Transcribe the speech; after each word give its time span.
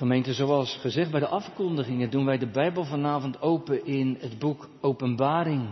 Gemeente, 0.00 0.32
zoals 0.32 0.76
gezegd 0.76 1.10
bij 1.10 1.20
de 1.20 1.26
afkondigingen 1.26 2.10
doen 2.10 2.24
wij 2.24 2.38
de 2.38 2.50
Bijbel 2.50 2.84
vanavond 2.84 3.42
open 3.42 3.86
in 3.86 4.16
het 4.20 4.38
boek 4.38 4.68
Openbaring. 4.80 5.68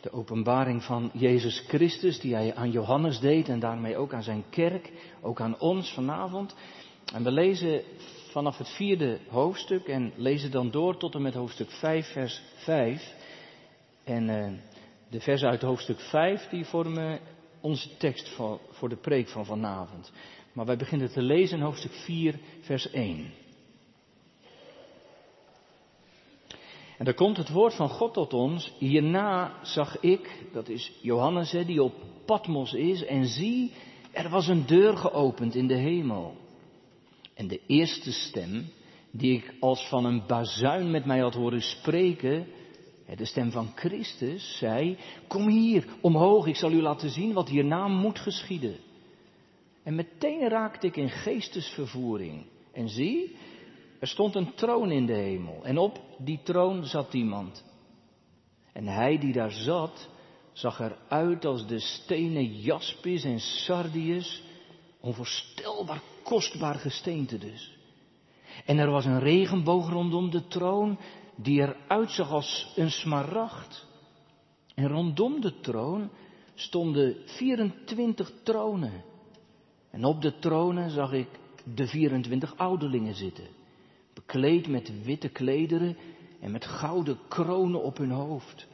De 0.00 0.12
openbaring 0.12 0.82
van 0.82 1.10
Jezus 1.12 1.64
Christus 1.68 2.20
die 2.20 2.34
hij 2.34 2.54
aan 2.54 2.70
Johannes 2.70 3.20
deed 3.20 3.48
en 3.48 3.58
daarmee 3.58 3.96
ook 3.96 4.12
aan 4.12 4.22
zijn 4.22 4.44
kerk, 4.50 4.92
ook 5.20 5.40
aan 5.40 5.58
ons 5.58 5.92
vanavond. 5.92 6.54
En 7.14 7.22
we 7.22 7.30
lezen 7.30 7.82
vanaf 8.30 8.58
het 8.58 8.68
vierde 8.68 9.18
hoofdstuk 9.28 9.86
en 9.86 10.12
lezen 10.16 10.50
dan 10.50 10.70
door 10.70 10.96
tot 10.96 11.14
en 11.14 11.22
met 11.22 11.34
hoofdstuk 11.34 11.70
5, 11.70 12.12
vers 12.12 12.42
5. 12.54 13.14
En 14.04 14.28
uh, 14.28 14.46
de 15.10 15.20
versen 15.20 15.48
uit 15.48 15.62
hoofdstuk 15.62 16.00
5 16.00 16.48
die 16.48 16.64
vormen 16.64 17.18
onze 17.60 17.96
tekst 17.96 18.28
voor, 18.28 18.60
voor 18.70 18.88
de 18.88 18.96
preek 18.96 19.28
van 19.28 19.44
vanavond. 19.46 20.12
Maar 20.54 20.66
wij 20.66 20.76
beginnen 20.76 21.12
te 21.12 21.22
lezen 21.22 21.58
in 21.58 21.64
hoofdstuk 21.64 21.92
4, 21.92 22.38
vers 22.60 22.90
1. 22.90 23.32
En 26.98 27.06
er 27.06 27.14
komt 27.14 27.36
het 27.36 27.48
woord 27.48 27.74
van 27.74 27.88
God 27.88 28.12
tot 28.12 28.32
ons. 28.32 28.72
Hierna 28.78 29.58
zag 29.62 30.00
ik, 30.00 30.46
dat 30.52 30.68
is 30.68 30.92
Johannes 31.00 31.50
die 31.50 31.82
op 31.82 31.94
Patmos 32.26 32.72
is, 32.72 33.04
en 33.04 33.26
zie, 33.26 33.72
er 34.12 34.28
was 34.28 34.48
een 34.48 34.66
deur 34.66 34.96
geopend 34.96 35.54
in 35.54 35.66
de 35.66 35.76
hemel. 35.76 36.36
En 37.34 37.48
de 37.48 37.60
eerste 37.66 38.12
stem, 38.12 38.66
die 39.10 39.32
ik 39.32 39.54
als 39.60 39.88
van 39.88 40.04
een 40.04 40.26
bazuin 40.26 40.90
met 40.90 41.04
mij 41.04 41.18
had 41.18 41.34
horen 41.34 41.62
spreken, 41.62 42.46
de 43.16 43.24
stem 43.24 43.50
van 43.50 43.72
Christus, 43.74 44.58
zei, 44.58 44.96
kom 45.26 45.48
hier 45.48 45.86
omhoog, 46.00 46.46
ik 46.46 46.56
zal 46.56 46.70
u 46.70 46.82
laten 46.82 47.10
zien 47.10 47.32
wat 47.32 47.48
hierna 47.48 47.88
moet 47.88 48.18
geschieden. 48.18 48.76
En 49.84 49.94
meteen 49.94 50.48
raakte 50.48 50.86
ik 50.86 50.96
in 50.96 51.10
geestesvervoering. 51.10 52.46
En 52.72 52.88
zie, 52.88 53.36
er 54.00 54.06
stond 54.06 54.34
een 54.34 54.54
troon 54.54 54.90
in 54.90 55.06
de 55.06 55.14
hemel. 55.14 55.64
En 55.64 55.78
op 55.78 56.00
die 56.18 56.40
troon 56.42 56.84
zat 56.84 57.14
iemand. 57.14 57.64
En 58.72 58.86
hij 58.86 59.18
die 59.18 59.32
daar 59.32 59.52
zat, 59.52 60.08
zag 60.52 60.80
eruit 60.80 61.44
als 61.44 61.66
de 61.66 61.78
stenen 61.78 62.60
jaspis 62.60 63.24
en 63.24 63.40
sardius. 63.40 64.42
Onvoorstelbaar 65.00 66.02
kostbaar 66.22 66.74
gesteente 66.74 67.38
dus. 67.38 67.76
En 68.64 68.78
er 68.78 68.90
was 68.90 69.04
een 69.04 69.20
regenboog 69.20 69.88
rondom 69.88 70.30
de 70.30 70.46
troon, 70.46 70.98
die 71.36 71.60
eruit 71.60 72.10
zag 72.10 72.30
als 72.30 72.72
een 72.76 72.90
smaragd. 72.90 73.86
En 74.74 74.88
rondom 74.88 75.40
de 75.40 75.60
troon 75.60 76.10
stonden 76.54 77.16
24 77.24 78.32
tronen. 78.42 79.04
En 79.94 80.04
op 80.04 80.22
de 80.22 80.38
tronen 80.38 80.90
zag 80.90 81.12
ik 81.12 81.28
de 81.74 81.86
24 81.86 82.56
ouderlingen 82.56 83.14
zitten, 83.14 83.46
bekleed 84.14 84.68
met 84.68 85.02
witte 85.02 85.28
klederen 85.28 85.96
en 86.40 86.50
met 86.50 86.66
gouden 86.66 87.18
kronen 87.28 87.82
op 87.82 87.96
hun 87.96 88.10
hoofd. 88.10 88.66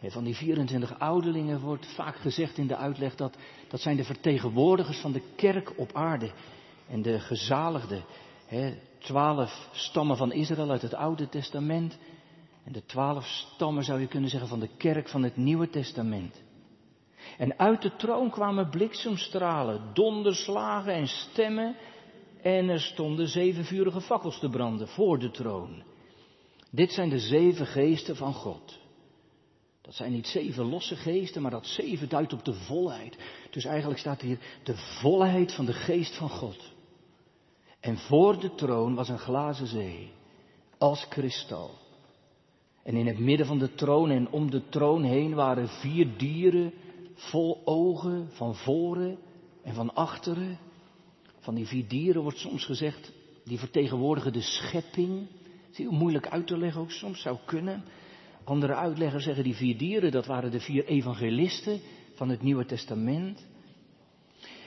En 0.00 0.10
van 0.10 0.24
die 0.24 0.36
24 0.36 0.98
ouderlingen 0.98 1.60
wordt 1.60 1.86
vaak 1.94 2.16
gezegd 2.16 2.58
in 2.58 2.66
de 2.66 2.76
uitleg 2.76 3.14
dat 3.14 3.36
dat 3.68 3.80
zijn 3.80 3.96
de 3.96 4.04
vertegenwoordigers 4.04 4.98
van 4.98 5.12
de 5.12 5.22
kerk 5.36 5.72
op 5.76 5.92
aarde 5.92 6.32
en 6.88 7.02
de 7.02 7.20
gezaligden. 7.20 8.04
twaalf 8.98 9.68
stammen 9.72 10.16
van 10.16 10.32
Israël 10.32 10.70
uit 10.70 10.82
het 10.82 10.94
Oude 10.94 11.28
Testament 11.28 11.98
en 12.64 12.72
de 12.72 12.84
twaalf 12.84 13.26
stammen 13.26 13.84
zou 13.84 14.00
je 14.00 14.06
kunnen 14.06 14.30
zeggen 14.30 14.48
van 14.48 14.60
de 14.60 14.70
kerk 14.76 15.08
van 15.08 15.22
het 15.22 15.36
Nieuwe 15.36 15.70
Testament. 15.70 16.42
En 17.38 17.58
uit 17.58 17.82
de 17.82 17.96
troon 17.96 18.30
kwamen 18.30 18.70
bliksemstralen, 18.70 19.80
donderslagen 19.94 20.92
en 20.92 21.08
stemmen. 21.08 21.76
En 22.42 22.68
er 22.68 22.80
stonden 22.80 23.28
zeven 23.28 23.64
vurige 23.64 24.00
fakkels 24.00 24.38
te 24.38 24.48
branden 24.48 24.88
voor 24.88 25.18
de 25.18 25.30
troon. 25.30 25.82
Dit 26.70 26.92
zijn 26.92 27.08
de 27.08 27.18
zeven 27.18 27.66
geesten 27.66 28.16
van 28.16 28.32
God. 28.34 28.78
Dat 29.80 29.94
zijn 29.94 30.12
niet 30.12 30.26
zeven 30.26 30.64
losse 30.64 30.96
geesten, 30.96 31.42
maar 31.42 31.50
dat 31.50 31.66
zeven 31.66 32.08
duidt 32.08 32.32
op 32.32 32.44
de 32.44 32.54
volheid. 32.54 33.18
Dus 33.50 33.64
eigenlijk 33.64 34.00
staat 34.00 34.20
hier 34.20 34.38
de 34.62 34.76
volheid 34.76 35.52
van 35.52 35.64
de 35.64 35.72
geest 35.72 36.16
van 36.16 36.28
God. 36.28 36.72
En 37.80 37.98
voor 37.98 38.40
de 38.40 38.54
troon 38.54 38.94
was 38.94 39.08
een 39.08 39.18
glazen 39.18 39.66
zee, 39.66 40.12
als 40.78 41.08
kristal. 41.08 41.70
En 42.82 42.96
in 42.96 43.06
het 43.06 43.18
midden 43.18 43.46
van 43.46 43.58
de 43.58 43.74
troon 43.74 44.10
en 44.10 44.30
om 44.30 44.50
de 44.50 44.68
troon 44.68 45.02
heen 45.02 45.34
waren 45.34 45.68
vier 45.68 46.16
dieren 46.16 46.72
vol 47.20 47.62
ogen 47.64 48.28
van 48.30 48.54
voren 48.54 49.18
en 49.62 49.74
van 49.74 49.94
achteren. 49.94 50.58
Van 51.38 51.54
die 51.54 51.66
vier 51.66 51.88
dieren 51.88 52.22
wordt 52.22 52.38
soms 52.38 52.64
gezegd, 52.64 53.12
die 53.44 53.58
vertegenwoordigen 53.58 54.32
de 54.32 54.40
schepping. 54.40 55.26
is 55.70 55.78
heel 55.78 55.90
moeilijk 55.90 56.28
uit 56.28 56.46
te 56.46 56.58
leggen 56.58 56.80
ook 56.80 56.90
soms, 56.90 57.20
zou 57.20 57.38
kunnen. 57.44 57.84
Andere 58.44 58.74
uitleggers 58.74 59.24
zeggen 59.24 59.44
die 59.44 59.54
vier 59.54 59.78
dieren, 59.78 60.10
dat 60.10 60.26
waren 60.26 60.50
de 60.50 60.60
vier 60.60 60.84
evangelisten 60.84 61.80
van 62.14 62.28
het 62.28 62.42
Nieuwe 62.42 62.64
Testament. 62.64 63.46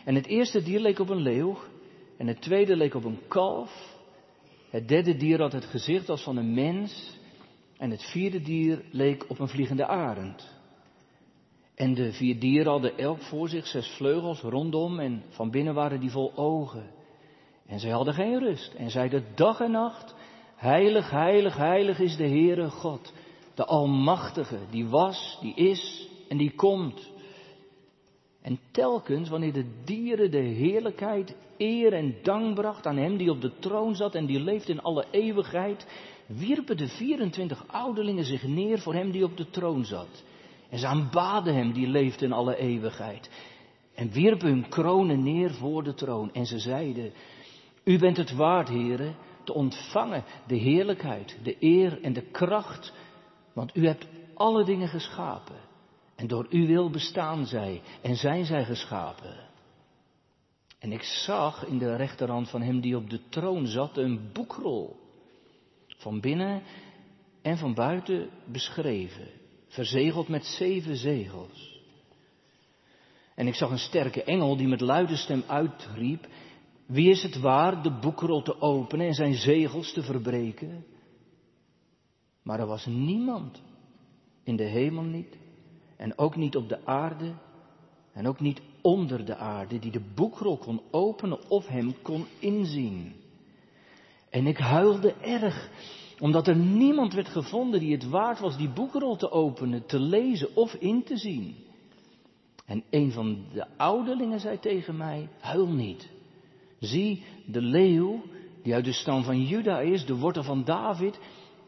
En 0.05 0.15
het 0.15 0.25
eerste 0.25 0.63
dier 0.63 0.79
leek 0.79 0.99
op 0.99 1.09
een 1.09 1.21
leeuw. 1.21 1.57
En 2.17 2.27
het 2.27 2.41
tweede 2.41 2.75
leek 2.75 2.93
op 2.93 3.03
een 3.03 3.19
kalf. 3.27 3.97
Het 4.69 4.87
derde 4.87 5.15
dier 5.15 5.39
had 5.39 5.51
het 5.51 5.65
gezicht 5.65 6.09
als 6.09 6.23
van 6.23 6.37
een 6.37 6.53
mens. 6.53 7.19
En 7.77 7.91
het 7.91 8.03
vierde 8.03 8.41
dier 8.41 8.83
leek 8.91 9.25
op 9.27 9.39
een 9.39 9.49
vliegende 9.49 9.87
arend. 9.87 10.51
En 11.83 11.93
de 11.93 12.11
vier 12.11 12.39
dieren 12.39 12.71
hadden 12.71 12.97
elk 12.97 13.21
voor 13.21 13.49
zich 13.49 13.67
zes 13.67 13.87
vleugels 13.87 14.41
rondom 14.41 14.99
en 14.99 15.23
van 15.29 15.51
binnen 15.51 15.73
waren 15.73 15.99
die 15.99 16.11
vol 16.11 16.31
ogen. 16.35 16.91
En 17.65 17.79
zij 17.79 17.91
hadden 17.91 18.13
geen 18.13 18.39
rust 18.39 18.73
en 18.73 18.89
zeiden 18.89 19.25
dag 19.35 19.59
en 19.59 19.71
nacht, 19.71 20.15
heilig, 20.55 21.09
heilig, 21.09 21.57
heilig 21.57 21.99
is 21.99 22.15
de 22.15 22.27
Heere 22.27 22.69
God, 22.69 23.13
de 23.53 23.65
Almachtige, 23.65 24.57
die 24.69 24.87
was, 24.87 25.37
die 25.41 25.53
is 25.55 26.09
en 26.29 26.37
die 26.37 26.51
komt. 26.55 27.11
En 28.41 28.59
telkens, 28.71 29.29
wanneer 29.29 29.53
de 29.53 29.83
dieren 29.83 30.31
de 30.31 30.37
heerlijkheid, 30.37 31.35
eer 31.57 31.93
en 31.93 32.15
dank 32.21 32.55
bracht 32.55 32.85
aan 32.85 32.97
hem 32.97 33.17
die 33.17 33.31
op 33.31 33.41
de 33.41 33.59
troon 33.59 33.95
zat 33.95 34.15
en 34.15 34.25
die 34.25 34.39
leeft 34.39 34.69
in 34.69 34.81
alle 34.81 35.05
eeuwigheid, 35.11 35.87
wierpen 36.25 36.77
de 36.77 36.87
24 36.87 37.67
ouderlingen 37.67 38.25
zich 38.25 38.43
neer 38.43 38.79
voor 38.79 38.93
hem 38.93 39.11
die 39.11 39.23
op 39.23 39.37
de 39.37 39.49
troon 39.49 39.85
zat. 39.85 40.23
En 40.73 40.79
ze 40.79 40.87
aanbaden 40.87 41.55
hem 41.55 41.73
die 41.73 41.87
leeft 41.87 42.21
in 42.21 42.31
alle 42.31 42.57
eeuwigheid. 42.57 43.29
En 43.95 44.11
wierpen 44.11 44.47
hun 44.47 44.69
kronen 44.69 45.23
neer 45.23 45.53
voor 45.53 45.83
de 45.83 45.93
troon. 45.93 46.33
En 46.33 46.45
ze 46.45 46.59
zeiden, 46.59 47.13
u 47.83 47.99
bent 47.99 48.17
het 48.17 48.35
waard, 48.35 48.69
heren, 48.69 49.15
te 49.43 49.53
ontvangen 49.53 50.23
de 50.47 50.55
heerlijkheid, 50.55 51.37
de 51.43 51.55
eer 51.59 52.01
en 52.01 52.13
de 52.13 52.21
kracht. 52.21 52.93
Want 53.53 53.75
u 53.75 53.87
hebt 53.87 54.07
alle 54.33 54.63
dingen 54.63 54.87
geschapen. 54.87 55.55
En 56.15 56.27
door 56.27 56.47
uw 56.49 56.65
wil 56.65 56.89
bestaan 56.89 57.45
zij 57.45 57.81
en 58.01 58.15
zijn 58.15 58.45
zij 58.45 58.65
geschapen. 58.65 59.49
En 60.79 60.91
ik 60.91 61.03
zag 61.03 61.65
in 61.65 61.77
de 61.77 61.95
rechterhand 61.95 62.49
van 62.49 62.61
hem 62.61 62.81
die 62.81 62.97
op 62.97 63.09
de 63.09 63.29
troon 63.29 63.67
zat 63.67 63.97
een 63.97 64.29
boekrol. 64.31 64.95
Van 65.87 66.19
binnen 66.19 66.61
en 67.41 67.57
van 67.57 67.73
buiten 67.73 68.29
beschreven 68.45 69.41
verzegeld 69.73 70.27
met 70.27 70.45
zeven 70.45 70.95
zegels. 70.95 71.81
En 73.35 73.47
ik 73.47 73.55
zag 73.55 73.71
een 73.71 73.77
sterke 73.77 74.23
engel 74.23 74.57
die 74.57 74.67
met 74.67 74.81
luide 74.81 75.15
stem 75.15 75.43
uitriep, 75.47 76.27
wie 76.85 77.09
is 77.09 77.23
het 77.23 77.39
waar 77.39 77.83
de 77.83 77.99
boekrol 77.99 78.41
te 78.41 78.61
openen 78.61 79.07
en 79.07 79.13
zijn 79.13 79.33
zegels 79.33 79.93
te 79.93 80.03
verbreken? 80.03 80.85
Maar 82.43 82.59
er 82.59 82.65
was 82.65 82.85
niemand 82.85 83.61
in 84.43 84.55
de 84.55 84.63
hemel 84.63 85.03
niet, 85.03 85.37
en 85.97 86.17
ook 86.17 86.35
niet 86.35 86.55
op 86.55 86.69
de 86.69 86.85
aarde, 86.85 87.33
en 88.13 88.27
ook 88.27 88.39
niet 88.39 88.61
onder 88.81 89.25
de 89.25 89.35
aarde, 89.35 89.79
die 89.79 89.91
de 89.91 90.11
boekrol 90.15 90.57
kon 90.57 90.81
openen 90.91 91.49
of 91.49 91.67
hem 91.67 92.01
kon 92.01 92.25
inzien. 92.39 93.15
En 94.29 94.47
ik 94.47 94.57
huilde 94.57 95.13
erg, 95.13 95.69
omdat 96.23 96.47
er 96.47 96.55
niemand 96.55 97.13
werd 97.13 97.27
gevonden 97.27 97.79
die 97.79 97.91
het 97.91 98.09
waard 98.09 98.39
was 98.39 98.57
die 98.57 98.69
boekrol 98.69 99.15
te 99.15 99.31
openen, 99.31 99.85
te 99.85 99.99
lezen 99.99 100.55
of 100.55 100.73
in 100.73 101.03
te 101.03 101.17
zien. 101.17 101.55
En 102.65 102.83
een 102.89 103.11
van 103.11 103.45
de 103.53 103.65
ouderlingen 103.77 104.39
zei 104.39 104.59
tegen 104.59 104.97
mij, 104.97 105.29
huil 105.39 105.67
niet. 105.67 106.09
Zie, 106.79 107.23
de 107.45 107.61
leeuw, 107.61 108.21
die 108.61 108.73
uit 108.73 108.85
de 108.85 108.93
stam 108.93 109.23
van 109.23 109.41
Juda 109.41 109.79
is, 109.79 110.05
de 110.05 110.15
wortel 110.15 110.43
van 110.43 110.63
David, 110.63 111.19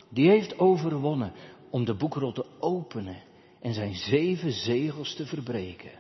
die 0.10 0.30
heeft 0.30 0.60
overwonnen 0.60 1.34
om 1.70 1.86
de 1.86 1.94
boekrol 1.94 2.32
te 2.32 2.46
openen 2.60 3.24
en 3.62 3.74
zijn 3.74 3.96
zeven 3.96 4.52
zegels 4.52 5.16
te 5.16 5.26
verbreken. 5.26 5.92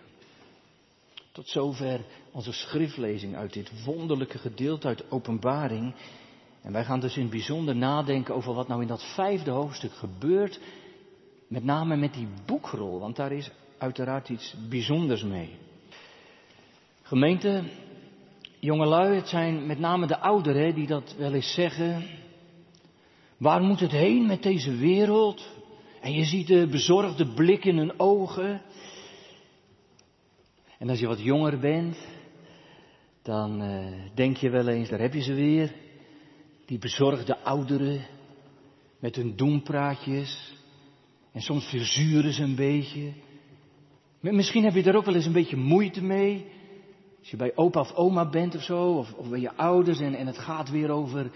Tot 1.32 1.48
zover 1.48 2.06
onze 2.32 2.52
schriftlezing 2.52 3.36
uit 3.36 3.54
dit 3.54 3.84
wonderlijke 3.86 4.38
gedeelte 4.38 4.88
uit 4.88 5.12
Openbaring. 5.12 5.96
En 6.66 6.72
wij 6.72 6.84
gaan 6.84 7.00
dus 7.00 7.16
in 7.16 7.22
het 7.22 7.32
bijzonder 7.32 7.76
nadenken 7.76 8.36
over 8.36 8.54
wat 8.54 8.68
nou 8.68 8.82
in 8.82 8.88
dat 8.88 9.14
vijfde 9.14 9.52
hoofdstuk 9.52 9.92
gebeurt. 9.94 10.60
Met 11.48 11.64
name 11.64 11.96
met 11.96 12.14
die 12.14 12.28
boekrol, 12.46 13.00
want 13.00 13.16
daar 13.16 13.32
is 13.32 13.52
uiteraard 13.78 14.30
iets 14.30 14.56
bijzonders 14.70 15.24
mee. 15.24 15.56
Gemeente, 17.02 17.64
Jongelui, 18.60 19.16
het 19.16 19.28
zijn 19.28 19.66
met 19.66 19.80
name 19.80 20.08
de 20.08 20.20
ouderen 20.20 20.76
die 20.76 20.88
dat 20.88 21.16
wel 21.18 21.34
eens 21.34 21.54
zeggen. 21.54 22.04
Waar 23.38 23.62
moet 23.62 23.80
het 23.80 23.92
heen 23.92 24.26
met 24.26 24.44
deze 24.44 24.76
wereld? 24.76 25.48
En 26.02 26.14
je 26.14 26.24
ziet 26.24 26.48
de 26.48 26.68
bezorgde 26.68 27.34
blik 27.34 27.66
in 27.66 27.78
hun 27.78 28.00
ogen. 28.00 28.62
En 30.80 30.90
als 30.90 31.00
je 31.00 31.08
wat 31.08 31.22
jonger 31.22 31.60
bent, 31.60 31.98
dan 33.22 33.62
uh, 33.62 33.86
denk 34.14 34.38
je 34.38 34.50
wel 34.50 34.68
eens, 34.68 34.90
daar 34.90 35.00
heb 35.00 35.14
je 35.14 35.22
ze 35.22 35.34
weer. 35.34 35.84
Die 36.66 36.80
bezorgde 36.80 37.44
ouderen 37.44 38.06
met 39.00 39.16
hun 39.16 39.36
doempraatjes. 39.36 40.54
En 41.32 41.42
soms 41.42 41.66
verzuren 41.66 42.34
ze 42.34 42.44
een 42.44 42.56
beetje. 42.56 43.14
Misschien 44.20 44.64
heb 44.64 44.74
je 44.74 44.84
er 44.84 44.96
ook 44.96 45.06
wel 45.06 45.16
eens 45.16 45.26
een 45.26 45.32
beetje 45.32 45.58
moeite 45.58 46.04
mee. 46.04 46.46
Als 47.20 47.30
je 47.30 47.38
bij 47.38 47.56
opa 47.56 47.80
of 47.80 47.94
oma 47.94 48.30
bent 48.30 48.56
of 48.56 48.64
zo, 48.64 48.92
of, 48.92 49.14
of 49.14 49.30
bij 49.30 49.40
je 49.40 49.56
ouders 49.56 50.00
en, 50.00 50.16
en 50.16 50.28
het 50.28 50.38
gaat 50.38 50.70
weer 50.70 50.90
over 50.90 51.32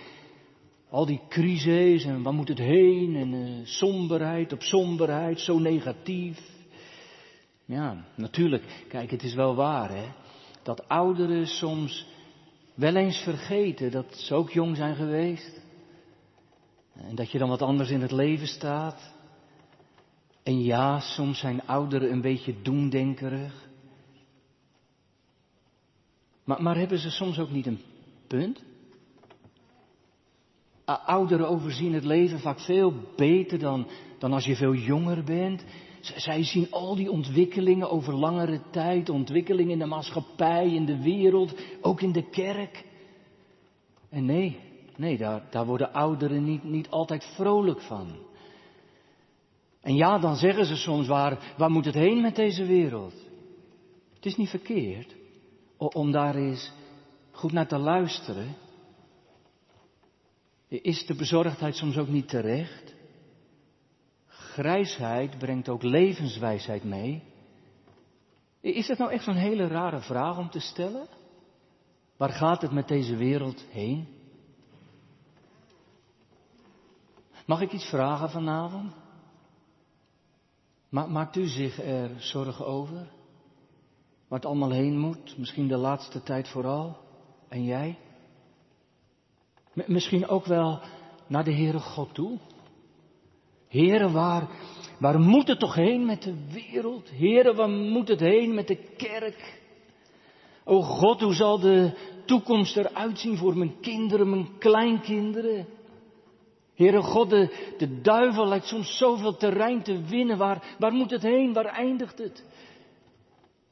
al 0.89 1.05
die 1.05 1.21
crises 1.29 2.03
en 2.03 2.23
waar 2.23 2.33
moet 2.33 2.47
het 2.47 2.57
heen 2.57 3.15
en 3.15 3.33
uh, 3.33 3.65
somberheid 3.65 4.53
op 4.53 4.61
somberheid, 4.61 5.39
zo 5.39 5.59
negatief. 5.59 6.39
Ja, 7.65 8.05
natuurlijk, 8.15 8.85
kijk, 8.87 9.11
het 9.11 9.23
is 9.23 9.33
wel 9.33 9.55
waar 9.55 9.89
hè, 9.89 10.05
dat 10.63 10.87
ouderen 10.87 11.47
soms 11.47 12.05
wel 12.79 12.95
eens 12.95 13.17
vergeten 13.17 13.91
dat 13.91 14.15
ze 14.15 14.33
ook 14.33 14.51
jong 14.51 14.75
zijn 14.75 14.95
geweest. 14.95 15.61
En 16.93 17.15
dat 17.15 17.31
je 17.31 17.37
dan 17.37 17.49
wat 17.49 17.61
anders 17.61 17.89
in 17.89 18.01
het 18.01 18.11
leven 18.11 18.47
staat. 18.47 19.13
En 20.43 20.63
ja, 20.63 20.99
soms 20.99 21.39
zijn 21.39 21.65
ouderen 21.65 22.11
een 22.11 22.21
beetje 22.21 22.61
doemdenkerig. 22.61 23.67
Maar, 26.43 26.61
maar 26.61 26.77
hebben 26.77 26.99
ze 26.99 27.09
soms 27.09 27.39
ook 27.39 27.51
niet 27.51 27.65
een 27.65 27.81
punt? 28.27 28.63
Ouderen 30.85 31.49
overzien 31.49 31.93
het 31.93 32.03
leven 32.03 32.39
vaak 32.39 32.59
veel 32.59 32.93
beter 33.15 33.59
dan, 33.59 33.87
dan 34.17 34.33
als 34.33 34.45
je 34.45 34.55
veel 34.55 34.73
jonger 34.73 35.23
bent. 35.23 35.63
Zij 35.99 36.43
zien 36.43 36.71
al 36.71 36.95
die 36.95 37.11
ontwikkelingen 37.11 37.89
over 37.89 38.13
langere 38.13 38.61
tijd, 38.71 39.09
ontwikkelingen 39.09 39.71
in 39.71 39.79
de 39.79 39.85
maatschappij, 39.85 40.73
in 40.73 40.85
de 40.85 41.01
wereld, 41.01 41.55
ook 41.81 42.01
in 42.01 42.11
de 42.11 42.29
kerk. 42.29 42.85
En 44.09 44.25
nee, 44.25 44.59
nee, 44.95 45.17
daar, 45.17 45.47
daar 45.49 45.65
worden 45.65 45.93
ouderen 45.93 46.43
niet, 46.43 46.63
niet 46.63 46.89
altijd 46.89 47.25
vrolijk 47.35 47.81
van. 47.81 48.07
En 49.81 49.95
ja, 49.95 50.19
dan 50.19 50.35
zeggen 50.35 50.65
ze 50.65 50.75
soms, 50.75 51.07
waar, 51.07 51.53
waar 51.57 51.71
moet 51.71 51.85
het 51.85 51.93
heen 51.93 52.21
met 52.21 52.35
deze 52.35 52.65
wereld? 52.65 53.13
Het 54.15 54.25
is 54.25 54.35
niet 54.35 54.49
verkeerd 54.49 55.15
om 55.77 56.11
daar 56.11 56.35
eens 56.35 56.71
goed 57.31 57.51
naar 57.51 57.67
te 57.67 57.77
luisteren. 57.77 58.55
Is 60.67 61.05
de 61.05 61.15
bezorgdheid 61.15 61.75
soms 61.75 61.97
ook 61.97 62.07
niet 62.07 62.29
terecht? 62.29 62.95
Grijsheid 64.53 65.37
brengt 65.37 65.69
ook 65.69 65.83
levenswijsheid 65.83 66.83
mee. 66.83 67.23
Is 68.61 68.87
dat 68.87 68.97
nou 68.97 69.11
echt 69.11 69.23
zo'n 69.23 69.35
hele 69.35 69.67
rare 69.67 69.99
vraag 69.99 70.37
om 70.37 70.49
te 70.49 70.59
stellen? 70.59 71.07
Waar 72.17 72.29
gaat 72.29 72.61
het 72.61 72.71
met 72.71 72.87
deze 72.87 73.15
wereld 73.15 73.65
heen? 73.69 74.07
Mag 77.45 77.61
ik 77.61 77.71
iets 77.71 77.89
vragen 77.89 78.29
vanavond? 78.29 78.93
Maakt 80.89 81.35
u 81.35 81.47
zich 81.47 81.81
er 81.81 82.09
zorgen 82.17 82.65
over? 82.65 83.11
Waar 84.27 84.39
het 84.39 84.45
allemaal 84.45 84.71
heen 84.71 84.99
moet, 84.99 85.37
misschien 85.37 85.67
de 85.67 85.77
laatste 85.77 86.23
tijd 86.23 86.49
vooral. 86.49 86.97
En 87.47 87.63
jij? 87.63 87.97
Misschien 89.73 90.27
ook 90.27 90.45
wel 90.45 90.81
naar 91.27 91.43
de 91.43 91.53
Heere 91.53 91.79
God 91.79 92.13
toe. 92.13 92.39
Heere, 93.69 94.11
waar, 94.11 94.47
waar 94.99 95.19
moet 95.19 95.47
het 95.47 95.59
toch 95.59 95.75
heen 95.75 96.05
met 96.05 96.21
de 96.21 96.35
wereld? 96.51 97.09
Heere, 97.09 97.53
waar 97.53 97.69
moet 97.69 98.07
het 98.07 98.19
heen 98.19 98.53
met 98.53 98.67
de 98.67 98.93
kerk? 98.97 99.61
O 100.63 100.81
God, 100.81 101.21
hoe 101.21 101.33
zal 101.33 101.59
de 101.59 101.91
toekomst 102.25 102.77
eruit 102.77 103.19
zien 103.19 103.37
voor 103.37 103.57
mijn 103.57 103.79
kinderen, 103.79 104.29
mijn 104.29 104.57
kleinkinderen? 104.57 105.67
Heere 106.75 107.01
God, 107.01 107.29
de, 107.29 107.73
de 107.77 108.01
duivel 108.01 108.47
lijkt 108.47 108.65
soms 108.65 108.97
zoveel 108.97 109.35
terrein 109.37 109.83
te 109.83 110.01
winnen. 110.01 110.37
Waar, 110.37 110.75
waar 110.79 110.93
moet 110.93 111.11
het 111.11 111.21
heen? 111.21 111.53
Waar 111.53 111.65
eindigt 111.65 112.17
het? 112.17 112.45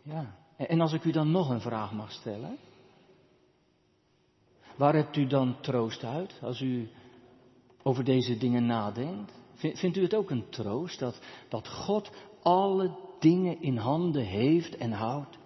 Ja, 0.03 0.35
en 0.57 0.81
als 0.81 0.93
ik 0.93 1.03
u 1.03 1.11
dan 1.11 1.31
nog 1.31 1.49
een 1.49 1.61
vraag 1.61 1.93
mag 1.93 2.11
stellen. 2.11 2.57
Waar 4.75 4.95
hebt 4.95 5.15
u 5.15 5.27
dan 5.27 5.55
troost 5.61 6.03
uit 6.03 6.39
als 6.41 6.61
u 6.61 6.89
over 7.83 8.03
deze 8.03 8.37
dingen 8.37 8.65
nadenkt? 8.65 9.31
Vindt 9.57 9.97
u 9.97 10.01
het 10.01 10.13
ook 10.13 10.29
een 10.29 10.49
troost 10.49 10.99
dat, 10.99 11.19
dat 11.49 11.67
God 11.67 12.09
alle 12.41 12.91
dingen 13.19 13.61
in 13.61 13.77
handen 13.77 14.25
heeft 14.25 14.77
en 14.77 14.91
houdt? 14.91 15.37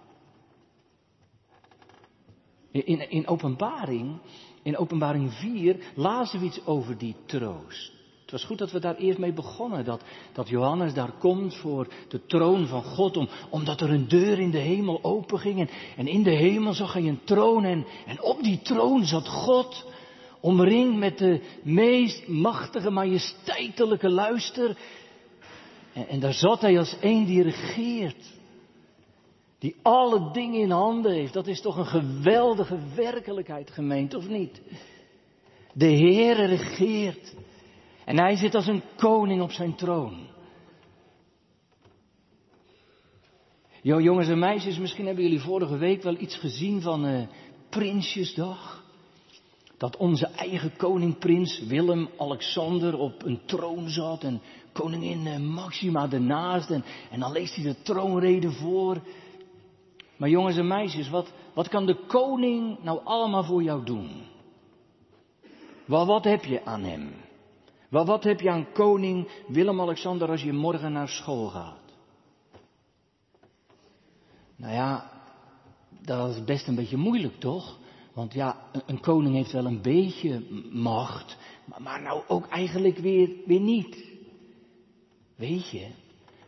In, 2.70 3.10
in 3.10 3.26
openbaring, 3.26 4.18
in 4.62 4.76
openbaring 4.76 5.32
4 5.32 5.76
lazen 5.94 6.40
we 6.40 6.46
iets 6.46 6.66
over 6.66 6.98
die 6.98 7.16
troost. 7.26 7.92
Het 8.22 8.40
was 8.40 8.50
goed 8.50 8.58
dat 8.58 8.70
we 8.70 8.80
daar 8.80 8.96
eerst 8.96 9.18
mee 9.18 9.32
begonnen. 9.32 9.84
Dat, 9.84 10.02
dat 10.32 10.48
Johannes 10.48 10.94
daar 10.94 11.12
komt 11.12 11.56
voor 11.56 11.88
de 12.08 12.26
troon 12.26 12.66
van 12.66 12.82
God. 12.82 13.16
Om, 13.16 13.28
omdat 13.50 13.80
er 13.80 13.90
een 13.90 14.08
deur 14.08 14.38
in 14.38 14.50
de 14.50 14.58
hemel 14.58 15.04
openging. 15.04 15.60
En, 15.60 15.68
en 15.96 16.06
in 16.06 16.22
de 16.22 16.30
hemel 16.30 16.72
zag 16.72 16.92
hij 16.92 17.02
een 17.02 17.24
troon. 17.24 17.64
En, 17.64 17.86
en 18.06 18.22
op 18.22 18.42
die 18.42 18.62
troon 18.62 19.04
zat 19.04 19.28
God. 19.28 19.86
Omringd 20.42 20.98
met 20.98 21.18
de 21.18 21.40
meest 21.62 22.28
machtige, 22.28 22.90
majesteitelijke 22.90 24.08
luister. 24.08 24.76
En, 25.92 26.08
en 26.08 26.20
daar 26.20 26.32
zat 26.32 26.60
hij 26.60 26.78
als 26.78 26.96
een 27.00 27.24
die 27.24 27.42
regeert. 27.42 28.40
Die 29.58 29.76
alle 29.82 30.30
dingen 30.32 30.60
in 30.60 30.70
handen 30.70 31.12
heeft. 31.12 31.32
Dat 31.32 31.46
is 31.46 31.60
toch 31.60 31.76
een 31.76 31.86
geweldige 31.86 32.78
werkelijkheid, 32.94 33.70
gemeend, 33.70 34.14
of 34.14 34.28
niet? 34.28 34.62
De 35.72 35.86
Heer 35.86 36.46
regeert. 36.46 37.34
En 38.04 38.18
hij 38.18 38.36
zit 38.36 38.54
als 38.54 38.66
een 38.66 38.82
koning 38.96 39.42
op 39.42 39.52
zijn 39.52 39.74
troon. 39.74 40.26
Jo, 43.82 44.00
jongens 44.00 44.28
en 44.28 44.38
meisjes, 44.38 44.78
misschien 44.78 45.06
hebben 45.06 45.24
jullie 45.24 45.40
vorige 45.40 45.76
week 45.76 46.02
wel 46.02 46.16
iets 46.18 46.36
gezien 46.36 46.80
van 46.80 47.06
uh, 47.06 47.22
Prinsjesdag. 47.68 48.81
Dat 49.82 49.96
onze 49.96 50.26
eigen 50.26 50.76
koning 50.76 51.18
prins 51.18 51.60
Willem 51.60 52.08
Alexander 52.18 52.98
op 52.98 53.24
een 53.24 53.40
troon 53.44 53.88
zat 53.88 54.22
en 54.22 54.40
koningin 54.72 55.26
uh, 55.26 55.36
Maxima 55.36 56.10
ernaast 56.10 56.70
en, 56.70 56.84
en 57.10 57.20
dan 57.20 57.32
leest 57.32 57.54
hij 57.54 57.64
de 57.64 57.82
troonrede 57.82 58.50
voor. 58.50 59.00
Maar 60.16 60.28
jongens 60.28 60.56
en 60.56 60.66
meisjes, 60.66 61.08
wat, 61.08 61.32
wat 61.54 61.68
kan 61.68 61.86
de 61.86 62.04
koning 62.06 62.82
nou 62.82 63.00
allemaal 63.04 63.44
voor 63.44 63.62
jou 63.62 63.84
doen? 63.84 64.10
Wel, 65.84 66.06
wat 66.06 66.24
heb 66.24 66.44
je 66.44 66.64
aan 66.64 66.82
hem? 66.82 67.14
Wel, 67.88 68.04
wat 68.04 68.24
heb 68.24 68.40
je 68.40 68.50
aan 68.50 68.72
koning 68.72 69.28
Willem-Alexander 69.46 70.28
als 70.28 70.42
je 70.42 70.52
morgen 70.52 70.92
naar 70.92 71.08
school 71.08 71.48
gaat? 71.48 71.80
Nou 74.56 74.72
ja, 74.72 75.10
dat 76.00 76.30
is 76.36 76.44
best 76.44 76.66
een 76.66 76.74
beetje 76.74 76.96
moeilijk, 76.96 77.40
toch? 77.40 77.80
Want 78.14 78.32
ja, 78.32 78.70
een 78.86 79.00
koning 79.00 79.34
heeft 79.34 79.52
wel 79.52 79.66
een 79.66 79.82
beetje 79.82 80.42
macht, 80.70 81.36
maar, 81.78 82.02
nou 82.02 82.22
ook 82.28 82.46
eigenlijk 82.46 82.98
weer, 82.98 83.30
weer 83.46 83.60
niet. 83.60 84.10
Weet 85.36 85.70
je, 85.70 85.86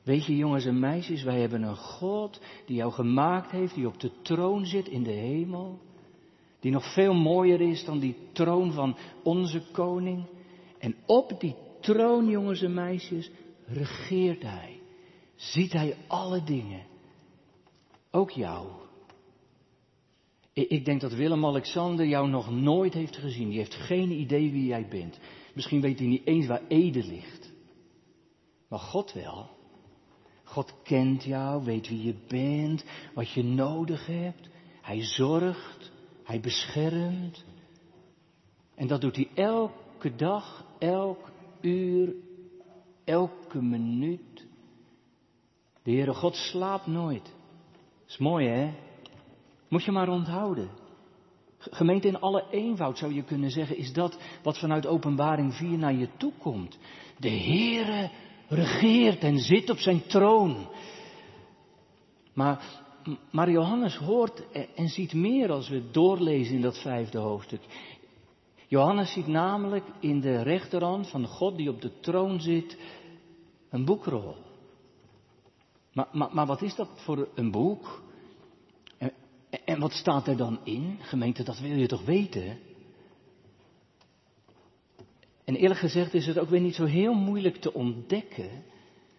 weet 0.03 0.27
je 0.27 0.37
jongens 0.37 0.65
en 0.65 0.79
meisjes, 0.79 1.23
wij 1.23 1.41
hebben 1.41 1.63
een 1.63 1.77
God 1.77 2.41
die 2.67 2.77
jou 2.77 2.93
gemaakt 2.93 3.51
heeft, 3.51 3.75
die 3.75 3.87
op 3.87 4.01
de 4.01 4.11
troon 4.23 4.67
zit 4.67 4.89
in 4.89 5.03
de 5.03 5.11
hemel. 5.13 5.79
Die 6.61 6.73
nog 6.73 6.93
veel 6.93 7.15
mooier 7.15 7.61
is 7.61 7.85
dan 7.85 7.99
die 7.99 8.17
troon 8.33 8.73
van 8.73 8.97
onze 9.23 9.63
koning. 9.73 10.27
En 10.79 10.97
op 11.07 11.41
die 11.41 11.55
troon, 11.81 12.29
jongens 12.29 12.63
en 12.63 12.75
meisjes, 12.75 13.31
regeert 13.67 14.43
hij. 14.43 14.81
Ziet 15.35 15.73
hij 15.73 15.97
alle 16.07 16.43
dingen. 16.45 16.87
Ook 18.11 18.31
jou. 18.31 18.84
Ik 20.55 20.85
denk 20.85 21.01
dat 21.01 21.13
Willem-Alexander 21.13 22.07
jou 22.07 22.29
nog 22.29 22.51
nooit 22.51 22.95
heeft 22.95 23.17
gezien. 23.17 23.49
Die 23.49 23.59
heeft 23.59 23.75
geen 23.75 24.11
idee 24.11 24.51
wie 24.51 24.67
jij 24.67 24.89
bent. 24.89 25.19
Misschien 25.55 25.81
weet 25.81 25.99
hij 25.99 26.09
niet 26.09 26.27
eens 26.27 26.47
waar 26.47 26.63
Ede 26.69 27.05
ligt. 27.05 27.53
Maar 28.69 28.79
God 28.79 29.13
wel. 29.13 29.51
God 30.45 30.75
kent 30.83 31.25
jou, 31.25 31.65
weet 31.65 31.89
wie 31.89 32.03
je 32.03 32.15
bent, 32.29 32.85
wat 33.15 33.31
je 33.31 33.45
nodig 33.45 34.07
hebt. 34.07 34.49
Hij 34.83 35.03
zorgt, 35.03 35.93
hij 36.25 36.41
beschermt. 36.41 37.45
En 38.75 38.87
dat 38.87 39.01
doet 39.01 39.17
hij 39.17 39.29
elke 39.35 40.15
dag, 40.15 40.67
elk 40.79 41.31
uur, 41.61 42.15
elke 43.05 43.63
minuut. 43.63 44.47
De 45.83 45.91
Heere 45.91 46.15
God 46.15 46.37
slaapt 46.37 46.87
nooit. 46.87 47.35
Is 48.07 48.19
mooi 48.19 48.49
hè? 48.49 48.84
Moet 49.69 49.85
je 49.85 49.93
maar 49.93 50.09
onthouden. 50.09 50.69
Gemeente 51.59 52.09
in 52.09 52.21
alle 52.21 52.45
eenvoud 52.51 52.99
zou 52.99 53.15
je 53.15 53.23
kunnen 53.23 53.51
zeggen, 53.51 53.77
is 53.77 53.93
dat 53.93 54.19
wat 54.43 54.59
vanuit 54.59 54.87
openbaring 54.87 55.55
4 55.55 55.79
naar 55.79 55.95
je 55.95 56.09
toe 56.17 56.33
komt. 56.39 56.79
De 57.19 57.31
Heere 57.31 58.11
regeert 58.49 59.23
en 59.23 59.39
zit 59.39 59.71
op 59.71 59.79
zijn 59.79 60.07
troon. 60.07 60.69
Maar, 62.33 62.65
maar 63.31 63.51
Johannes 63.51 63.97
hoort 63.97 64.43
en 64.75 64.89
ziet 64.89 65.13
meer 65.13 65.51
als 65.51 65.69
we 65.69 65.91
doorlezen 65.91 66.55
in 66.55 66.61
dat 66.61 66.79
vijfde 66.79 67.19
hoofdstuk. 67.19 67.61
Johannes 68.67 69.13
ziet 69.13 69.27
namelijk 69.27 69.85
in 70.01 70.21
de 70.21 70.43
rechterhand 70.43 71.09
van 71.09 71.27
God 71.27 71.57
die 71.57 71.71
op 71.71 71.81
de 71.81 72.01
troon 72.01 72.41
zit 72.41 72.79
een 73.71 73.85
boekrol. 73.85 74.37
Maar, 75.93 76.09
maar, 76.13 76.29
maar 76.33 76.47
wat 76.47 76.63
is 76.63 76.75
dat 76.75 76.89
voor 76.95 77.29
een 77.35 77.51
boek? 77.51 78.03
En, 79.65 79.81
wat 79.81 79.93
staat 79.93 80.27
er 80.27 80.37
dan 80.37 80.59
in? 80.65 80.99
Gemeente, 81.01 81.43
dat 81.43 81.59
wil 81.59 81.77
je 81.77 81.87
toch 81.87 82.05
weten? 82.05 82.59
En 85.45 85.55
eerlijk 85.55 85.81
gezegd 85.81 86.15
is 86.15 86.27
het 86.27 86.39
ook 86.39 86.49
weer 86.49 86.61
niet 86.61 86.75
zo 86.75 86.85
heel 86.85 87.15
moeilijk 87.15 87.57
te 87.57 87.75
ontdekken 87.75 88.51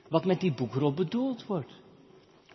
wat 0.10 0.25
met 0.25 0.39
die 0.39 0.54
boekrol 0.54 0.94
bedoeld 0.94 1.46
wordt. 1.46 1.74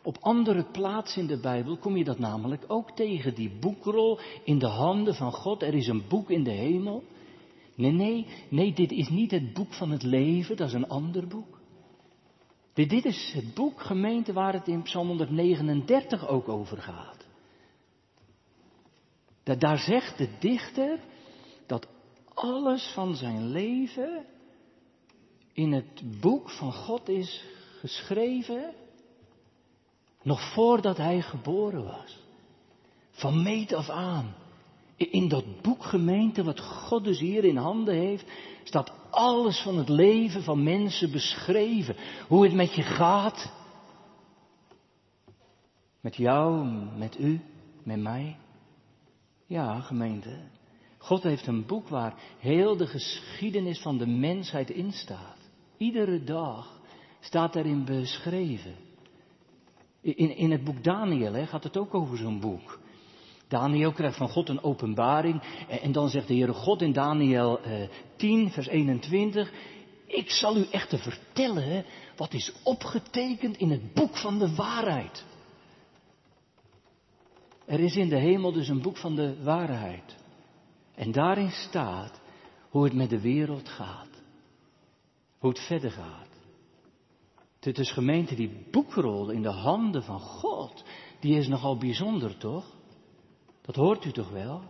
Op 0.02 0.16
andere 0.20 0.64
plaatsen 0.72 1.20
in 1.20 1.26
de 1.26 1.40
Bijbel 1.40 1.76
kom 1.76 1.96
je 1.96 2.04
dat 2.04 2.18
namelijk 2.18 2.64
ook 2.66 2.90
tegen. 2.90 3.34
Die 3.34 3.50
boekrol 3.60 4.18
in 4.44 4.58
de 4.58 4.66
handen 4.66 5.14
van 5.14 5.32
God. 5.32 5.62
Er 5.62 5.74
is 5.74 5.86
een 5.86 6.04
boek 6.08 6.30
in 6.30 6.44
de 6.44 6.50
hemel. 6.50 7.04
Nee, 7.74 7.92
nee, 7.92 8.26
nee, 8.48 8.72
dit 8.72 8.90
is 8.92 9.08
niet 9.08 9.30
het 9.30 9.52
boek 9.52 9.72
van 9.72 9.90
het 9.90 10.02
leven, 10.02 10.56
dat 10.56 10.68
is 10.68 10.74
een 10.74 10.88
ander 10.88 11.26
boek. 11.26 11.60
Dit 12.72 13.04
is 13.04 13.32
het 13.34 13.54
boek, 13.54 13.80
gemeente, 13.80 14.32
waar 14.32 14.52
het 14.52 14.68
in 14.68 14.82
Psalm 14.82 15.06
139 15.06 16.28
ook 16.28 16.48
over 16.48 16.78
gaat. 16.78 17.19
Daar 19.42 19.78
zegt 19.78 20.18
de 20.18 20.28
dichter 20.38 20.98
dat 21.66 21.86
alles 22.34 22.90
van 22.94 23.16
zijn 23.16 23.46
leven 23.46 24.24
in 25.52 25.72
het 25.72 26.20
boek 26.20 26.50
van 26.50 26.72
God 26.72 27.08
is 27.08 27.44
geschreven 27.80 28.74
nog 30.22 30.52
voordat 30.52 30.96
hij 30.96 31.22
geboren 31.22 31.84
was. 31.84 32.18
Van 33.10 33.42
meet 33.42 33.72
af 33.72 33.88
aan. 33.88 34.34
In 34.96 35.28
dat 35.28 35.62
boek 35.62 35.84
gemeente 35.84 36.44
wat 36.44 36.60
God 36.60 37.04
dus 37.04 37.18
hier 37.18 37.44
in 37.44 37.56
handen 37.56 37.94
heeft, 37.94 38.24
staat 38.64 38.92
alles 39.10 39.60
van 39.62 39.78
het 39.78 39.88
leven 39.88 40.42
van 40.42 40.62
mensen 40.62 41.10
beschreven. 41.10 41.96
Hoe 42.28 42.44
het 42.44 42.52
met 42.52 42.74
je 42.74 42.82
gaat. 42.82 43.52
Met 46.00 46.16
jou, 46.16 46.64
met 46.96 47.18
u, 47.18 47.40
met 47.82 48.00
mij. 48.00 48.36
Ja, 49.50 49.80
gemeente. 49.80 50.36
God 50.98 51.22
heeft 51.22 51.46
een 51.46 51.66
boek 51.66 51.88
waar 51.88 52.14
heel 52.38 52.76
de 52.76 52.86
geschiedenis 52.86 53.80
van 53.80 53.98
de 53.98 54.06
mensheid 54.06 54.70
in 54.70 54.92
staat. 54.92 55.36
Iedere 55.76 56.24
dag 56.24 56.80
staat 57.20 57.52
daarin 57.52 57.84
beschreven. 57.84 58.74
In, 60.00 60.36
in 60.36 60.50
het 60.50 60.64
boek 60.64 60.84
Daniel 60.84 61.32
hè, 61.32 61.46
gaat 61.46 61.64
het 61.64 61.76
ook 61.76 61.94
over 61.94 62.16
zo'n 62.16 62.40
boek. 62.40 62.80
Daniel 63.48 63.92
krijgt 63.92 64.16
van 64.16 64.28
God 64.28 64.48
een 64.48 64.62
openbaring. 64.62 65.42
En, 65.68 65.92
dan 65.92 66.08
zegt 66.08 66.28
de 66.28 66.34
Heere 66.34 66.52
God 66.52 66.82
in 66.82 66.92
Daniel 66.92 67.60
eh, 67.60 67.88
10, 68.16 68.50
vers 68.50 68.66
21. 68.66 69.52
Ik 70.06 70.30
zal 70.30 70.56
u 70.56 70.66
echter 70.70 70.98
vertellen 70.98 71.84
wat 72.16 72.32
is 72.32 72.52
opgetekend 72.64 73.56
in 73.56 73.70
het 73.70 73.92
boek 73.94 74.16
van 74.16 74.38
de 74.38 74.54
waarheid. 74.54 75.24
Er 77.70 77.80
is 77.80 77.96
in 77.96 78.08
de 78.08 78.18
hemel 78.18 78.52
dus 78.52 78.68
een 78.68 78.82
boek 78.82 78.96
van 78.96 79.14
de 79.14 79.42
waarheid. 79.42 80.16
En 80.94 81.12
daarin 81.12 81.50
staat 81.50 82.20
hoe 82.70 82.84
het 82.84 82.94
met 82.94 83.10
de 83.10 83.20
wereld 83.20 83.68
gaat. 83.68 84.22
Hoe 85.38 85.50
het 85.50 85.58
verder 85.58 85.90
gaat. 85.90 86.28
Het 87.60 87.78
is 87.78 87.92
gemeente, 87.92 88.34
die 88.34 88.66
boekrol 88.70 89.30
in 89.30 89.42
de 89.42 89.50
handen 89.50 90.02
van 90.02 90.20
God, 90.20 90.84
die 91.20 91.36
is 91.38 91.48
nogal 91.48 91.76
bijzonder, 91.76 92.36
toch? 92.36 92.64
Dat 93.62 93.74
hoort 93.74 94.04
u 94.04 94.12
toch 94.12 94.30
wel? 94.30 94.62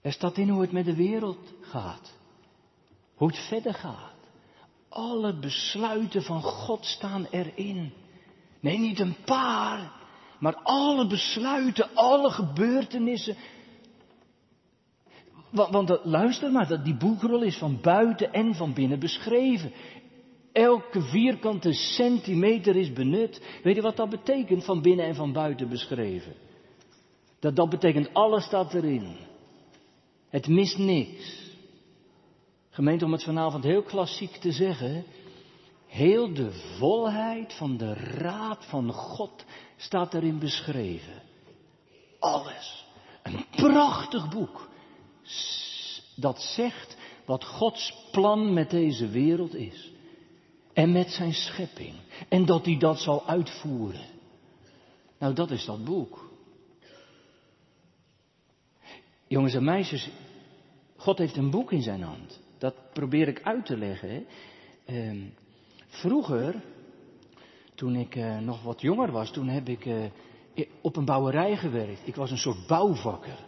Er 0.00 0.12
staat 0.12 0.36
in 0.36 0.48
hoe 0.48 0.60
het 0.60 0.72
met 0.72 0.84
de 0.84 0.96
wereld 0.96 1.54
gaat. 1.60 2.18
Hoe 3.14 3.28
het 3.28 3.48
verder 3.48 3.74
gaat. 3.74 4.14
Alle 4.88 5.38
besluiten 5.38 6.22
van 6.22 6.42
God 6.42 6.84
staan 6.84 7.26
erin. 7.30 7.92
Nee, 8.60 8.78
niet 8.78 9.00
een 9.00 9.16
paar, 9.24 9.92
maar 10.38 10.56
alle 10.62 11.06
besluiten, 11.06 11.88
alle 11.94 12.30
gebeurtenissen. 12.30 13.36
Want, 15.50 15.70
want 15.70 16.00
luister 16.04 16.50
maar, 16.50 16.82
die 16.82 16.96
boekrol 16.96 17.42
is 17.42 17.56
van 17.56 17.78
buiten 17.82 18.32
en 18.32 18.54
van 18.54 18.74
binnen 18.74 18.98
beschreven. 18.98 19.72
Elke 20.52 21.02
vierkante 21.02 21.72
centimeter 21.72 22.76
is 22.76 22.92
benut. 22.92 23.40
Weet 23.62 23.76
je 23.76 23.82
wat 23.82 23.96
dat 23.96 24.10
betekent? 24.10 24.64
Van 24.64 24.82
binnen 24.82 25.06
en 25.06 25.14
van 25.14 25.32
buiten 25.32 25.68
beschreven. 25.68 26.32
Dat, 27.38 27.56
dat 27.56 27.68
betekent 27.68 28.14
alles 28.14 28.44
staat 28.44 28.74
erin. 28.74 29.16
Het 30.28 30.48
mist 30.48 30.78
niks. 30.78 31.44
Gemeente, 32.70 33.04
om 33.04 33.12
het 33.12 33.24
vanavond 33.24 33.64
heel 33.64 33.82
klassiek 33.82 34.30
te 34.30 34.52
zeggen. 34.52 35.04
Heel 35.96 36.34
de 36.34 36.52
volheid 36.78 37.54
van 37.54 37.76
de 37.76 37.94
raad 37.94 38.64
van 38.64 38.92
God 38.92 39.44
staat 39.76 40.14
erin 40.14 40.38
beschreven. 40.38 41.22
Alles. 42.18 42.86
Een 43.22 43.44
prachtig 43.50 44.28
boek. 44.28 44.68
Dat 46.14 46.40
zegt 46.40 46.96
wat 47.24 47.44
Gods 47.44 48.08
plan 48.10 48.52
met 48.52 48.70
deze 48.70 49.08
wereld 49.08 49.54
is 49.54 49.92
en 50.72 50.92
met 50.92 51.10
zijn 51.10 51.32
schepping. 51.32 51.94
En 52.28 52.46
dat 52.46 52.64
hij 52.64 52.78
dat 52.78 52.98
zal 52.98 53.26
uitvoeren. 53.26 54.06
Nou, 55.18 55.34
dat 55.34 55.50
is 55.50 55.64
dat 55.64 55.84
boek. 55.84 56.30
Jongens 59.26 59.54
en 59.54 59.64
meisjes, 59.64 60.10
God 60.96 61.18
heeft 61.18 61.36
een 61.36 61.50
boek 61.50 61.72
in 61.72 61.82
zijn 61.82 62.02
hand. 62.02 62.40
Dat 62.58 62.74
probeer 62.92 63.28
ik 63.28 63.42
uit 63.42 63.66
te 63.66 63.76
leggen. 63.76 64.08
Hè. 64.08 64.24
Ehm, 64.84 65.24
vroeger, 66.00 66.62
toen 67.74 67.96
ik 67.96 68.16
uh, 68.16 68.38
nog 68.38 68.62
wat 68.62 68.80
jonger 68.80 69.12
was, 69.12 69.30
toen 69.30 69.48
heb 69.48 69.68
ik 69.68 69.84
uh, 69.84 70.04
op 70.80 70.96
een 70.96 71.04
bouwerij 71.04 71.56
gewerkt. 71.56 72.00
Ik 72.04 72.14
was 72.14 72.30
een 72.30 72.38
soort 72.38 72.66
bouwvakker. 72.66 73.38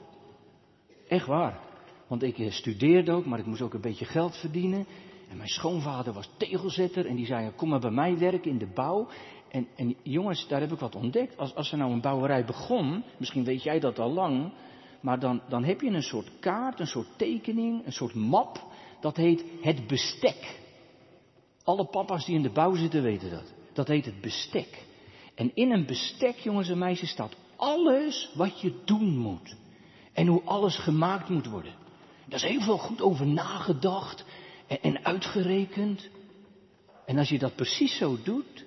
Echt 1.09 1.27
waar. 1.27 1.61
Want 2.07 2.23
ik 2.23 2.39
uh, 2.39 2.51
studeerde 2.51 3.13
ook, 3.13 3.25
maar 3.25 3.39
ik 3.39 3.47
moest 3.47 3.63
ook 3.63 3.75
een 3.75 3.81
beetje 3.81 4.05
geld 4.05 4.37
verdienen. 4.37 4.87
En 5.31 5.37
mijn 5.37 5.49
schoonvader 5.49 6.13
was 6.13 6.31
tegelzetter 6.37 7.07
en 7.07 7.17
die 7.17 7.27
zei, 7.27 7.51
kom 7.57 7.69
maar 7.69 7.81
bij 7.81 7.91
mij 7.91 8.19
werken 8.19 8.51
in 8.51 8.59
de 8.59 8.73
bouw. 8.75 9.09
En, 9.51 9.67
en 9.77 9.95
jongens, 10.03 10.49
daar 10.49 10.61
heb 10.61 10.73
ik 10.73 10.79
wat 10.79 10.97
ontdekt. 10.97 11.37
Als, 11.37 11.55
als 11.55 11.73
er 11.73 11.79
nou 11.79 11.93
een 11.93 12.01
bouwerij 12.01 12.45
begon, 12.45 13.05
misschien 13.17 13.45
weet 13.45 13.63
jij 13.63 13.81
dat 13.81 13.99
al 13.99 14.13
lang, 14.13 14.53
maar 15.01 15.19
dan, 15.19 15.41
dan 15.49 15.65
heb 15.65 15.81
je 15.81 15.91
een 15.91 16.03
soort 16.03 16.31
kaart, 16.41 16.81
een 16.81 16.87
soort 16.87 17.09
tekening, 17.17 17.87
een 17.87 17.93
soort 17.93 18.15
map. 18.15 18.63
Dat 19.01 19.17
heet 19.17 19.45
het 19.61 19.87
bestek. 19.87 20.67
Alle 21.69 21.85
papa's 21.85 22.25
die 22.25 22.35
in 22.35 22.43
de 22.43 22.51
bouw 22.51 22.75
zitten 22.75 23.03
weten 23.03 23.31
dat. 23.31 23.53
Dat 23.73 23.89
heet 23.89 24.05
het 24.05 24.21
bestek. 24.21 24.87
En 25.35 25.55
in 25.55 25.73
een 25.73 25.87
bestek, 25.87 26.37
jongens 26.37 26.69
en 26.69 26.79
meisjes, 26.79 27.11
staat 27.11 27.37
alles 27.57 28.31
wat 28.35 28.61
je 28.61 28.75
doen 28.85 29.17
moet. 29.17 29.57
En 30.13 30.27
hoe 30.27 30.43
alles 30.45 30.77
gemaakt 30.77 31.29
moet 31.29 31.47
worden. 31.47 31.75
Daar 32.27 32.43
is 32.43 32.51
heel 32.51 32.61
veel 32.61 32.79
goed 32.79 33.01
over 33.01 33.27
nagedacht 33.27 34.25
en, 34.67 34.83
en 34.83 35.05
uitgerekend. 35.05 36.09
En 37.07 37.19
als 37.19 37.29
je 37.29 37.39
dat 37.39 37.55
precies 37.55 37.97
zo 37.97 38.19
doet, 38.23 38.65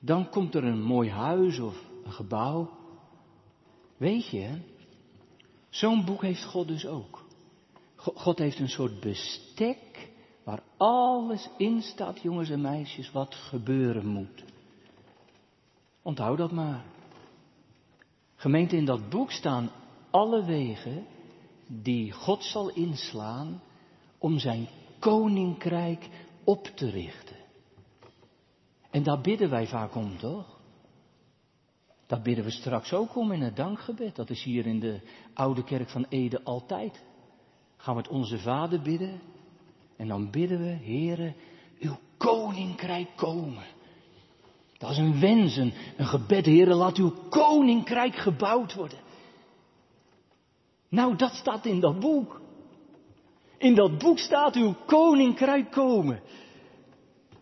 dan 0.00 0.28
komt 0.28 0.54
er 0.54 0.64
een 0.64 0.82
mooi 0.82 1.10
huis 1.10 1.58
of 1.58 1.76
een 2.04 2.12
gebouw. 2.12 2.70
Weet 3.96 4.26
je, 4.26 4.58
zo'n 5.68 6.04
boek 6.04 6.22
heeft 6.22 6.44
God 6.44 6.68
dus 6.68 6.86
ook. 6.86 7.24
God 7.96 8.38
heeft 8.38 8.58
een 8.58 8.68
soort 8.68 9.00
bestek 9.00 10.12
waar 10.44 10.62
alles 10.76 11.48
in 11.56 11.82
staat, 11.82 12.20
jongens 12.20 12.50
en 12.50 12.60
meisjes, 12.60 13.10
wat 13.12 13.34
gebeuren 13.34 14.06
moet. 14.06 14.44
Onthoud 16.02 16.38
dat 16.38 16.52
maar. 16.52 16.84
Gemeente, 18.34 18.76
in 18.76 18.84
dat 18.84 19.08
boek 19.08 19.30
staan 19.30 19.70
alle 20.10 20.44
wegen 20.44 21.06
die 21.66 22.12
God 22.12 22.44
zal 22.44 22.70
inslaan 22.70 23.62
om 24.18 24.38
zijn 24.38 24.68
koninkrijk 24.98 26.08
op 26.44 26.66
te 26.66 26.90
richten. 26.90 27.36
En 28.90 29.02
daar 29.02 29.20
bidden 29.20 29.50
wij 29.50 29.66
vaak 29.66 29.94
om, 29.94 30.18
toch? 30.18 30.58
Daar 32.06 32.22
bidden 32.22 32.44
we 32.44 32.50
straks 32.50 32.92
ook 32.92 33.16
om 33.16 33.32
in 33.32 33.40
het 33.40 33.56
dankgebed. 33.56 34.16
Dat 34.16 34.30
is 34.30 34.42
hier 34.42 34.66
in 34.66 34.80
de 34.80 35.00
oude 35.34 35.64
kerk 35.64 35.88
van 35.88 36.06
Ede 36.08 36.42
altijd. 36.42 37.02
Gaan 37.76 37.94
we 37.94 38.00
het 38.00 38.10
onze 38.10 38.38
Vader 38.38 38.82
bidden. 38.82 39.20
En 39.96 40.08
dan 40.08 40.30
bidden 40.30 40.58
we, 40.58 40.78
Heere, 40.84 41.32
uw 41.80 41.96
koninkrijk 42.16 43.08
komen. 43.16 43.64
Dat 44.78 44.90
is 44.90 44.98
een 44.98 45.20
wens, 45.20 45.56
een, 45.56 45.72
gebed, 45.96 46.46
Heere, 46.46 46.74
laat 46.74 46.96
uw 46.96 47.12
koninkrijk 47.28 48.16
gebouwd 48.16 48.74
worden. 48.74 48.98
Nou, 50.88 51.16
dat 51.16 51.32
staat 51.32 51.66
in 51.66 51.80
dat 51.80 52.00
boek. 52.00 52.40
In 53.58 53.74
dat 53.74 53.98
boek 53.98 54.18
staat 54.18 54.54
uw 54.54 54.74
koninkrijk 54.86 55.70
komen. 55.70 56.20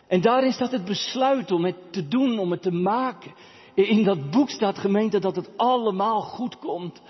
En 0.07 0.21
daarin 0.21 0.53
staat 0.53 0.73
het 0.73 0.85
besluit 0.85 1.51
om 1.51 1.65
het 1.65 1.93
te 1.93 2.09
doen, 2.09 2.39
om 2.39 2.51
het 2.51 2.63
te 2.63 2.71
maken. 2.71 3.35
In 3.75 4.05
dat 4.05 4.31
boek 4.31 4.51
staat 4.51 4.79
gemeente 4.79 5.19
dat 5.19 5.37
het 5.37 5.51
allemaal 5.57 6.21
goed 6.21 6.59
komt. 6.59 7.03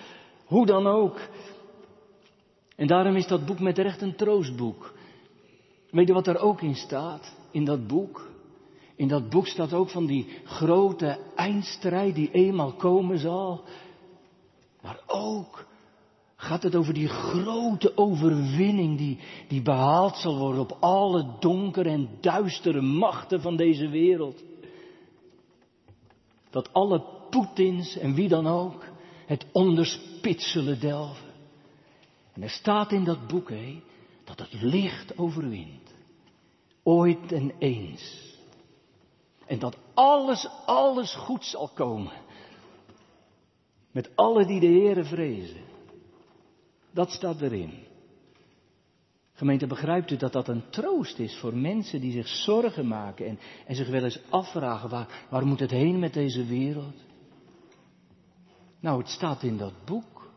Hoe 0.46 0.66
dan 0.66 0.86
ook. 0.86 1.20
En 2.76 2.86
daarom 2.86 3.16
is 3.16 3.26
dat 3.26 3.46
boek 3.46 3.60
met 3.60 3.78
recht 3.78 4.02
een 4.02 4.16
troostboek. 4.16 4.94
Weet 5.92 6.06
je 6.06 6.12
wat 6.12 6.26
er 6.26 6.38
ook 6.38 6.60
in 6.60 6.74
staat? 6.74 7.36
In 7.50 7.64
dat 7.64 7.86
boek. 7.86 8.30
In 8.96 9.08
dat 9.08 9.30
boek 9.30 9.46
staat 9.46 9.72
ook 9.72 9.90
van 9.90 10.06
die 10.06 10.28
grote 10.44 11.18
eindstrijd 11.34 12.14
die 12.14 12.30
eenmaal 12.30 12.72
komen 12.72 13.18
zal. 13.18 13.64
Maar 14.82 15.00
ook 15.06 15.66
gaat 16.36 16.62
het 16.62 16.74
over 16.74 16.94
die 16.94 17.08
grote 17.08 17.96
overwinning 17.96 18.98
die, 18.98 19.18
die 19.48 19.62
behaald 19.62 20.16
zal 20.16 20.38
worden 20.38 20.60
op 20.60 20.76
alle 20.80 21.36
donkere 21.40 21.88
en 21.88 22.08
duistere 22.20 22.80
machten 22.80 23.40
van 23.40 23.56
deze 23.56 23.88
wereld. 23.88 24.42
Dat 26.50 26.72
alle 26.72 27.04
Poetins 27.30 27.98
en 27.98 28.14
wie 28.14 28.28
dan 28.28 28.46
ook 28.46 28.84
het 29.26 29.46
onderspit 29.52 30.42
zullen 30.42 30.80
delven. 30.80 31.30
En 32.32 32.42
er 32.42 32.50
staat 32.50 32.92
in 32.92 33.04
dat 33.04 33.26
boek 33.26 33.48
hé, 33.48 33.82
dat 34.24 34.38
het 34.38 34.52
licht 34.52 35.18
overwint. 35.18 35.81
Ooit 36.82 37.32
en 37.32 37.52
eens. 37.58 38.36
En 39.46 39.58
dat 39.58 39.76
alles, 39.94 40.48
alles 40.66 41.14
goed 41.14 41.44
zal 41.44 41.68
komen. 41.68 42.12
Met 43.90 44.10
alle 44.16 44.46
die 44.46 44.60
de 44.60 44.66
Heere 44.66 45.04
vrezen. 45.04 45.60
Dat 46.90 47.10
staat 47.10 47.40
erin. 47.40 47.72
Gemeente, 49.32 49.66
begrijpt 49.66 50.10
u 50.10 50.16
dat 50.16 50.32
dat 50.32 50.48
een 50.48 50.70
troost 50.70 51.18
is 51.18 51.38
voor 51.38 51.56
mensen 51.56 52.00
die 52.00 52.12
zich 52.12 52.28
zorgen 52.28 52.88
maken 52.88 53.26
en, 53.26 53.38
en 53.66 53.74
zich 53.74 53.88
wel 53.88 54.04
eens 54.04 54.20
afvragen 54.30 54.88
waar, 54.88 55.26
waar 55.30 55.46
moet 55.46 55.60
het 55.60 55.70
heen 55.70 55.98
met 55.98 56.12
deze 56.12 56.44
wereld? 56.44 56.94
Nou, 58.80 58.98
het 58.98 59.08
staat 59.08 59.42
in 59.42 59.56
dat 59.56 59.84
boek. 59.84 60.30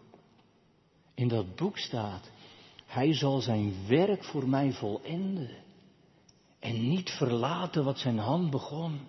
In 1.14 1.28
dat 1.28 1.56
boek 1.56 1.78
staat, 1.78 2.32
hij 2.86 3.14
zal 3.14 3.42
zijn 3.42 3.74
werk 3.88 4.24
voor 4.24 4.50
mij 4.50 4.72
volenden 4.72 5.50
en 6.66 6.88
niet 6.90 7.10
verlaten 7.10 7.84
wat 7.84 8.00
zijn 8.00 8.18
hand 8.18 8.50
begon. 8.50 9.00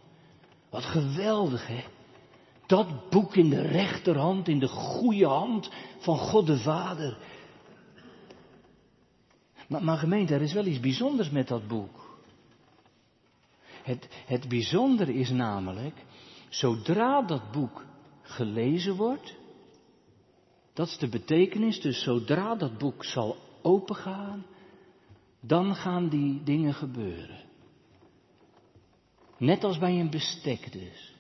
Wat 0.70 0.84
geweldig, 0.84 1.66
hè? 1.66 1.84
Dat 2.66 3.10
boek 3.10 3.36
in 3.36 3.50
de 3.50 3.60
rechterhand, 3.60 4.48
in 4.48 4.58
de 4.58 4.68
goede 4.68 5.26
hand 5.26 5.70
van 5.98 6.18
God 6.18 6.46
de 6.46 6.58
Vader. 6.58 7.18
Maar, 9.68 9.84
maar 9.84 9.98
gemeente, 9.98 10.34
er 10.34 10.42
is 10.42 10.52
wel 10.52 10.66
iets 10.66 10.80
bijzonders 10.80 11.30
met 11.30 11.48
dat 11.48 11.68
boek. 11.68 12.18
Het, 13.82 14.08
het 14.26 14.48
bijzondere 14.48 15.14
is 15.14 15.30
namelijk, 15.30 16.04
zodra 16.48 17.22
dat 17.22 17.52
boek 17.52 17.84
gelezen 18.22 18.96
wordt, 18.96 19.34
dat 20.72 20.86
is 20.86 20.98
de 20.98 21.08
betekenis, 21.08 21.80
dus 21.80 22.02
zodra 22.02 22.54
dat 22.54 22.78
boek 22.78 23.04
zal 23.04 23.36
opengaan, 23.62 24.46
dan 25.40 25.74
gaan 25.74 26.08
die 26.08 26.42
dingen 26.42 26.74
gebeuren. 26.74 27.45
Net 29.36 29.64
als 29.64 29.78
bij 29.78 30.00
een 30.00 30.10
bestek 30.10 30.72
dus. 30.72 31.14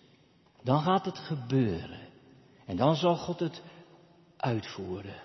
Dan 0.62 0.82
gaat 0.82 1.04
het 1.04 1.18
gebeuren. 1.18 2.08
En 2.66 2.76
dan 2.76 2.94
zal 2.96 3.16
God 3.16 3.40
het 3.40 3.62
uitvoeren. 4.36 5.20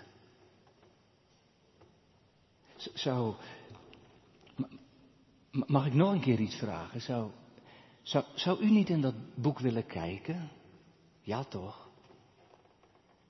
Zou, 2.93 3.35
mag 5.51 5.85
ik 5.85 5.93
nog 5.93 6.11
een 6.11 6.21
keer 6.21 6.39
iets 6.39 6.55
vragen? 6.55 7.01
Zou, 7.01 7.31
zou, 8.01 8.25
zou 8.35 8.59
u 8.59 8.71
niet 8.71 8.89
in 8.89 9.01
dat 9.01 9.15
boek 9.35 9.59
willen 9.59 9.85
kijken? 9.85 10.49
Ja, 11.21 11.43
toch? 11.43 11.89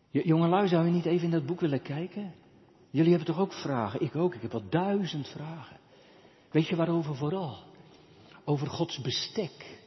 Jongelui, 0.10 0.67
zou 0.67 0.88
u 0.88 0.89
niet 0.89 1.06
even 1.06 1.26
in 1.26 1.32
dat 1.32 1.45
boek 1.45 1.60
willen 1.60 1.82
kijken? 1.82 2.34
Jullie 2.89 3.10
hebben 3.10 3.28
toch 3.28 3.39
ook 3.39 3.54
vragen? 3.54 4.02
Ik 4.02 4.15
ook. 4.15 4.36
Ik 4.36 4.41
heb 4.41 4.54
al 4.54 4.69
duizend 4.69 5.28
vragen. 5.28 5.80
Weet 6.52 6.67
je 6.67 6.76
waarover 6.76 7.15
vooral? 7.15 7.58
Over 8.52 8.68
Gods 8.68 9.02
bestek. 9.02 9.80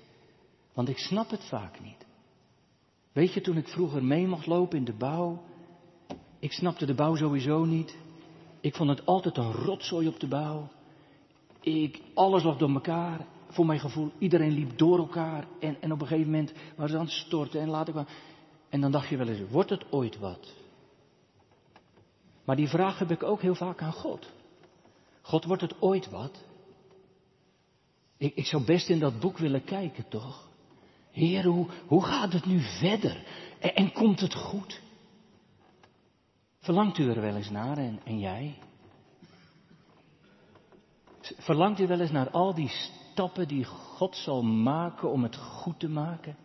Want 0.72 0.88
ik 0.88 0.98
snap 0.98 1.31
het 1.31 1.44
vaak 1.44 1.81
niet. 1.81 2.07
Weet 3.12 3.33
je, 3.33 3.40
toen 3.40 3.57
ik 3.57 3.68
vroeger 3.68 4.05
mee 4.05 4.27
mocht 4.27 4.46
lopen 4.46 4.79
in 4.79 4.85
de 4.85 4.92
bouw, 4.92 5.42
ik 6.38 6.53
snapte 6.53 6.87
de 6.87 6.94
bouw 6.94 7.14
sowieso 7.14 7.64
niet. 7.64 7.96
Ik 8.61 8.74
vond 8.74 8.88
het 8.88 9.07
altijd 9.07 9.37
een 9.37 9.53
rotzooi 9.53 10.09
op 10.09 10.20
de 10.20 10.27
bouw. 10.27 10.68
Ik, 11.61 12.00
alles 12.14 12.42
lag 12.42 12.57
door 12.57 12.70
elkaar. 12.70 13.27
Voor 13.48 13.66
mijn 13.66 13.81
gevoel, 13.81 14.11
iedereen 14.18 14.53
liep 14.53 14.79
door 14.79 14.98
elkaar. 14.98 15.46
En, 15.61 15.77
en 15.81 15.92
op 15.92 16.00
een 16.00 16.07
gegeven 16.07 16.31
moment 16.31 16.53
waren 16.77 16.90
ze 16.90 16.98
aan 16.98 17.05
het 17.05 17.14
storten 17.14 17.61
en 17.61 17.68
later 17.68 17.92
kwam. 17.92 18.07
En 18.68 18.81
dan 18.81 18.90
dacht 18.90 19.09
je 19.09 19.16
wel 19.16 19.29
eens, 19.29 19.50
wordt 19.50 19.70
het 19.70 19.92
ooit 19.92 20.18
wat? 20.18 20.53
Maar 22.44 22.57
die 22.57 22.68
vraag 22.68 22.98
heb 22.98 23.11
ik 23.11 23.22
ook 23.22 23.40
heel 23.40 23.55
vaak 23.55 23.83
aan 23.83 23.92
God. 23.92 24.31
God, 25.22 25.44
wordt 25.44 25.62
het 25.62 25.83
ooit 25.83 26.11
wat? 26.11 26.53
Ik, 28.24 28.34
ik 28.34 28.46
zou 28.46 28.64
best 28.64 28.88
in 28.88 28.98
dat 28.98 29.20
boek 29.20 29.38
willen 29.38 29.64
kijken, 29.64 30.08
toch? 30.08 30.48
Heer, 31.10 31.44
hoe, 31.44 31.66
hoe 31.87 32.04
gaat 32.04 32.32
het 32.32 32.46
nu 32.46 32.60
verder? 32.60 33.24
En, 33.58 33.74
en 33.74 33.92
komt 33.92 34.20
het 34.20 34.34
goed? 34.34 34.80
Verlangt 36.58 36.98
u 36.98 37.08
er 37.08 37.20
wel 37.20 37.37
eens 37.37 37.50
naar 37.50 37.78
en, 37.78 38.00
en 38.04 38.18
jij? 38.18 38.58
Verlangt 41.20 41.80
u 41.80 41.87
wel 41.87 42.00
eens 42.00 42.10
naar 42.10 42.30
al 42.30 42.54
die 42.54 42.68
stappen 42.68 43.48
die 43.48 43.64
God 43.64 44.16
zal 44.16 44.42
maken 44.42 45.10
om 45.10 45.22
het 45.22 45.37
goed 45.37 45.78
te 45.78 45.88
maken? 45.88 46.37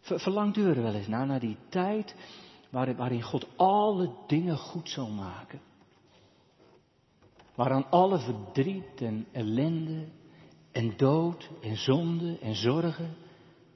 Verlangt 0.00 0.56
u 0.56 0.64
er 0.68 0.82
wel 0.82 0.94
eens 0.94 1.08
naar, 1.08 1.26
naar 1.26 1.40
die 1.40 1.56
tijd 1.68 2.14
waarin 2.70 3.22
God 3.22 3.46
alle 3.56 4.10
dingen 4.26 4.56
goed 4.56 4.90
zal 4.90 5.10
maken? 5.10 5.60
Waaraan 7.56 7.90
alle 7.90 8.18
verdriet 8.18 9.00
en 9.00 9.26
ellende 9.32 10.08
en 10.72 10.96
dood 10.96 11.50
en 11.62 11.76
zonde 11.76 12.38
en 12.38 12.54
zorgen 12.54 13.16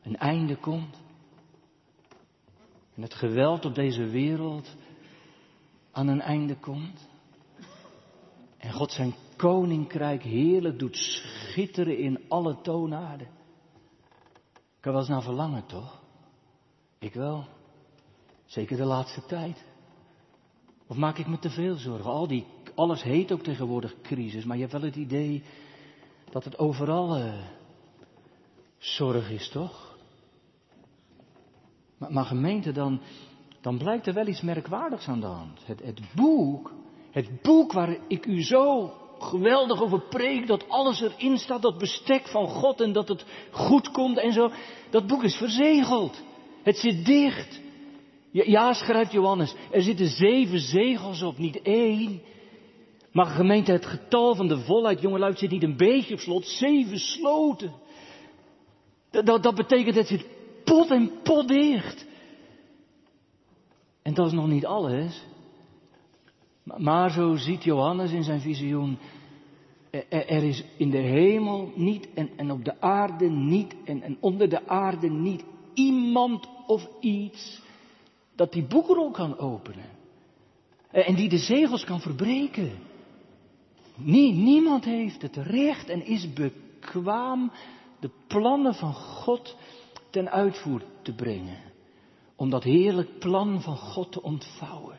een 0.03 0.17
einde 0.17 0.57
komt? 0.57 0.97
En 2.95 3.03
het 3.03 3.15
geweld 3.15 3.65
op 3.65 3.75
deze 3.75 4.05
wereld 4.05 4.77
aan 5.93 6.09
een 6.09 6.21
einde 6.21 6.57
komt? 6.57 7.09
En 8.57 8.73
God 8.73 8.93
zijn 8.93 9.15
koninkrijk 9.37 10.23
heerlijk 10.23 10.79
doet 10.79 10.97
schitteren 10.97 11.99
in 11.99 12.25
alle 12.29 12.61
toonaarden. 12.61 13.27
Ik 14.53 14.81
kan 14.81 14.93
wel 14.93 15.01
eens 15.01 15.11
naar 15.11 15.23
verlangen, 15.23 15.67
toch? 15.67 16.03
Ik 16.99 17.15
wel. 17.15 17.45
Zeker 18.45 18.77
de 18.77 18.85
laatste 18.85 19.27
tijd. 19.27 19.65
Of 20.87 20.97
maak 20.97 21.19
ik 21.19 21.27
me 21.27 21.39
te 21.39 21.51
veel 21.51 21.75
zorgen? 21.75 22.11
Al 22.11 22.27
die, 22.27 22.47
alles 22.81 23.03
heet 23.03 23.33
ook 23.33 23.43
tegenwoordig 23.43 23.95
crisis, 24.03 24.45
maar 24.45 24.57
je 24.57 24.63
hebt 24.63 24.75
wel 24.75 24.83
het 24.83 24.97
idee 24.97 25.43
dat 26.31 26.45
het 26.45 26.59
overal 26.59 27.19
uh, 27.19 27.35
zorg 28.79 29.31
is, 29.31 29.49
toch? 29.49 29.97
Maar, 31.99 32.13
maar, 32.13 32.25
gemeente, 32.25 32.73
dan, 32.73 33.01
dan 33.61 33.79
blijkt 33.79 34.07
er 34.07 34.15
wel 34.15 34.27
iets 34.27 34.41
merkwaardigs 34.41 35.07
aan 35.07 35.21
de 35.21 35.27
hand. 35.27 35.67
Het, 35.67 35.83
het 35.83 36.01
boek, 36.15 36.73
het 37.11 37.43
boek 37.43 37.73
waar 37.73 37.97
ik 38.09 38.27
u 38.27 38.43
zo 38.43 38.93
geweldig 39.19 39.83
over 39.83 40.01
preek, 40.01 40.47
dat 40.47 40.69
alles 40.69 41.01
erin 41.01 41.39
staat, 41.39 41.63
dat 41.63 41.79
bestek 41.79 42.29
van 42.29 42.49
God 42.49 42.81
en 42.81 42.93
dat 42.93 43.09
het 43.09 43.25
goed 43.51 43.91
komt 43.91 44.19
en 44.19 44.33
zo, 44.33 44.51
dat 44.91 45.07
boek 45.07 45.23
is 45.23 45.37
verzegeld. 45.37 46.23
Het 46.63 46.77
zit 46.77 47.05
dicht. 47.07 47.61
Ja, 48.31 48.73
schrijft 48.73 49.13
Johannes, 49.13 49.55
er 49.71 49.83
zitten 49.83 50.07
zeven 50.07 50.59
zegels 50.59 51.23
op, 51.23 51.39
niet 51.39 51.63
één. 51.63 52.21
Maar 53.13 53.27
gemeente, 53.27 53.73
het 53.73 53.87
getal 53.87 54.35
van 54.35 54.49
de 54.49 54.59
volheid, 54.59 55.01
jongelui, 55.01 55.37
zit 55.37 55.51
niet 55.51 55.63
een 55.63 55.77
beetje 55.77 56.15
op 56.15 56.21
slot, 56.21 56.47
zeven 56.47 56.99
sloten. 56.99 57.73
Dat, 59.11 59.27
dat, 59.27 59.43
dat 59.43 59.55
betekent, 59.55 59.95
het 59.95 60.07
zit 60.07 60.27
pot 60.65 60.91
en 60.91 61.11
pot 61.23 61.49
dicht. 61.49 62.07
En 64.03 64.15
dat 64.15 64.27
is 64.27 64.33
nog 64.33 64.47
niet 64.47 64.67
alles. 64.67 65.25
Maar 66.63 67.11
zo 67.11 67.35
ziet 67.37 67.65
Johannes 67.65 68.11
in 68.11 68.23
zijn 68.23 68.41
visioen, 68.41 68.99
er 70.09 70.43
is 70.43 70.65
in 70.77 70.91
de 70.91 70.99
hemel 70.99 71.73
niet 71.75 72.09
en, 72.15 72.31
en 72.37 72.51
op 72.51 72.65
de 72.65 72.81
aarde 72.81 73.29
niet 73.29 73.75
en, 73.85 74.03
en 74.03 74.17
onder 74.21 74.49
de 74.49 74.69
aarde 74.69 75.09
niet 75.09 75.45
iemand 75.75 76.49
of 76.67 76.89
iets 77.01 77.63
dat 78.35 78.53
die 78.53 78.67
boekrol 78.67 79.11
kan 79.11 79.39
openen. 79.39 79.99
En 80.91 81.15
die 81.15 81.29
de 81.29 81.39
zegels 81.39 81.85
kan 81.85 82.01
verbreken. 82.01 82.73
Nie, 84.03 84.33
niemand 84.33 84.85
heeft 84.85 85.23
het 85.23 85.37
recht 85.37 85.89
en 85.89 86.07
is 86.07 86.33
bekwaam 86.33 87.53
de 88.01 88.11
plannen 88.27 88.75
van 88.75 88.95
God 88.95 89.57
ten 90.11 90.31
uitvoer 90.31 90.83
te 91.03 91.15
brengen. 91.15 91.69
om 92.37 92.51
dat 92.51 92.65
heerlijk 92.65 93.19
plan 93.19 93.63
van 93.63 93.77
God 93.77 94.13
te 94.13 94.23
ontvouwen. 94.23 94.99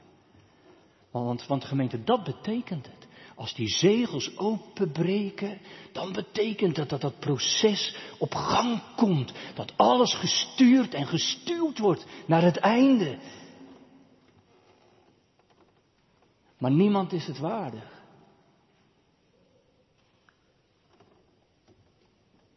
Want, 1.12 1.48
want 1.48 1.64
gemeente, 1.66 2.04
dat 2.04 2.24
betekent 2.24 2.86
het. 2.86 3.08
Als 3.36 3.54
die 3.54 3.68
zegels 3.68 4.38
openbreken, 4.38 5.60
dan 5.92 6.12
betekent 6.12 6.76
dat 6.76 6.90
dat 6.90 7.02
dat 7.02 7.20
proces 7.20 7.96
op 8.18 8.34
gang 8.34 8.82
komt. 8.96 9.34
Dat 9.56 9.74
alles 9.78 10.14
gestuurd 10.14 10.94
en 10.94 11.08
gestuurd 11.08 11.78
wordt 11.78 12.06
naar 12.26 12.42
het 12.42 12.58
einde. 12.58 13.18
Maar 16.58 16.72
niemand 16.72 17.14
is 17.14 17.28
het 17.28 17.40
waardig. 17.40 18.01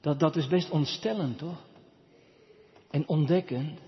Dat, 0.04 0.20
dat 0.20 0.36
is 0.36 0.46
best 0.46 0.70
ontstellend, 0.70 1.38
toch? 1.38 1.64
En 2.90 3.08
ontdekkend. 3.08 3.80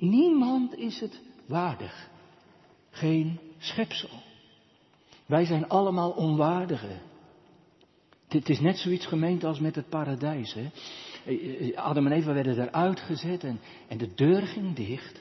niemand 0.00 0.74
is 0.74 1.00
het 1.00 1.20
waardig. 1.46 2.10
Geen 2.90 3.40
schepsel. 3.58 4.08
Wij 5.26 5.44
zijn 5.44 5.68
allemaal 5.68 6.10
onwaardigen. 6.10 7.00
Het 8.28 8.48
is 8.48 8.60
net 8.60 8.78
zoiets 8.78 9.06
gemeend 9.06 9.44
als 9.44 9.58
met 9.58 9.74
het 9.74 9.88
paradijs. 9.88 10.54
Hè? 10.54 10.68
Eh, 11.24 11.68
eh, 11.68 11.76
Adam 11.76 12.06
en 12.06 12.12
Eva 12.12 12.32
werden 12.32 12.60
eruit 12.60 13.00
gezet 13.00 13.44
en, 13.44 13.60
en 13.88 13.98
de 13.98 14.14
deur 14.14 14.42
ging 14.42 14.74
dicht. 14.74 15.20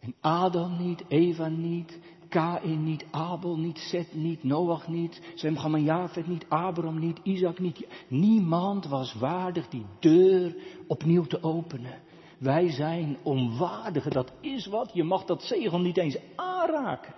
En 0.00 0.14
Adam 0.20 0.76
niet, 0.78 1.04
Eva 1.08 1.48
niet, 1.48 1.98
Kain 2.34 2.84
niet, 2.84 3.04
Abel 3.10 3.58
niet, 3.58 3.78
Seth 3.78 4.14
niet, 4.14 4.42
Noach 4.42 4.88
niet, 4.88 5.20
Sem 5.34 5.56
en 5.56 5.82
Jafet 5.82 6.26
niet, 6.26 6.44
Abraham 6.48 6.98
niet, 6.98 7.18
Isaac 7.22 7.58
niet. 7.58 7.86
Niemand 8.08 8.86
was 8.86 9.14
waardig 9.14 9.68
die 9.68 9.86
deur 10.00 10.54
opnieuw 10.86 11.24
te 11.24 11.42
openen. 11.42 12.00
Wij 12.38 12.70
zijn 12.70 13.16
onwaardigen, 13.22 14.10
dat 14.10 14.32
is 14.40 14.66
wat. 14.66 14.90
Je 14.94 15.04
mag 15.04 15.24
dat 15.24 15.42
zegel 15.42 15.80
niet 15.80 15.96
eens 15.96 16.16
aanraken. 16.34 17.14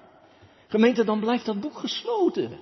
Gemeente, 0.66 1.04
dan 1.04 1.20
blijft 1.20 1.46
dat 1.46 1.60
boek 1.60 1.78
gesloten. 1.78 2.58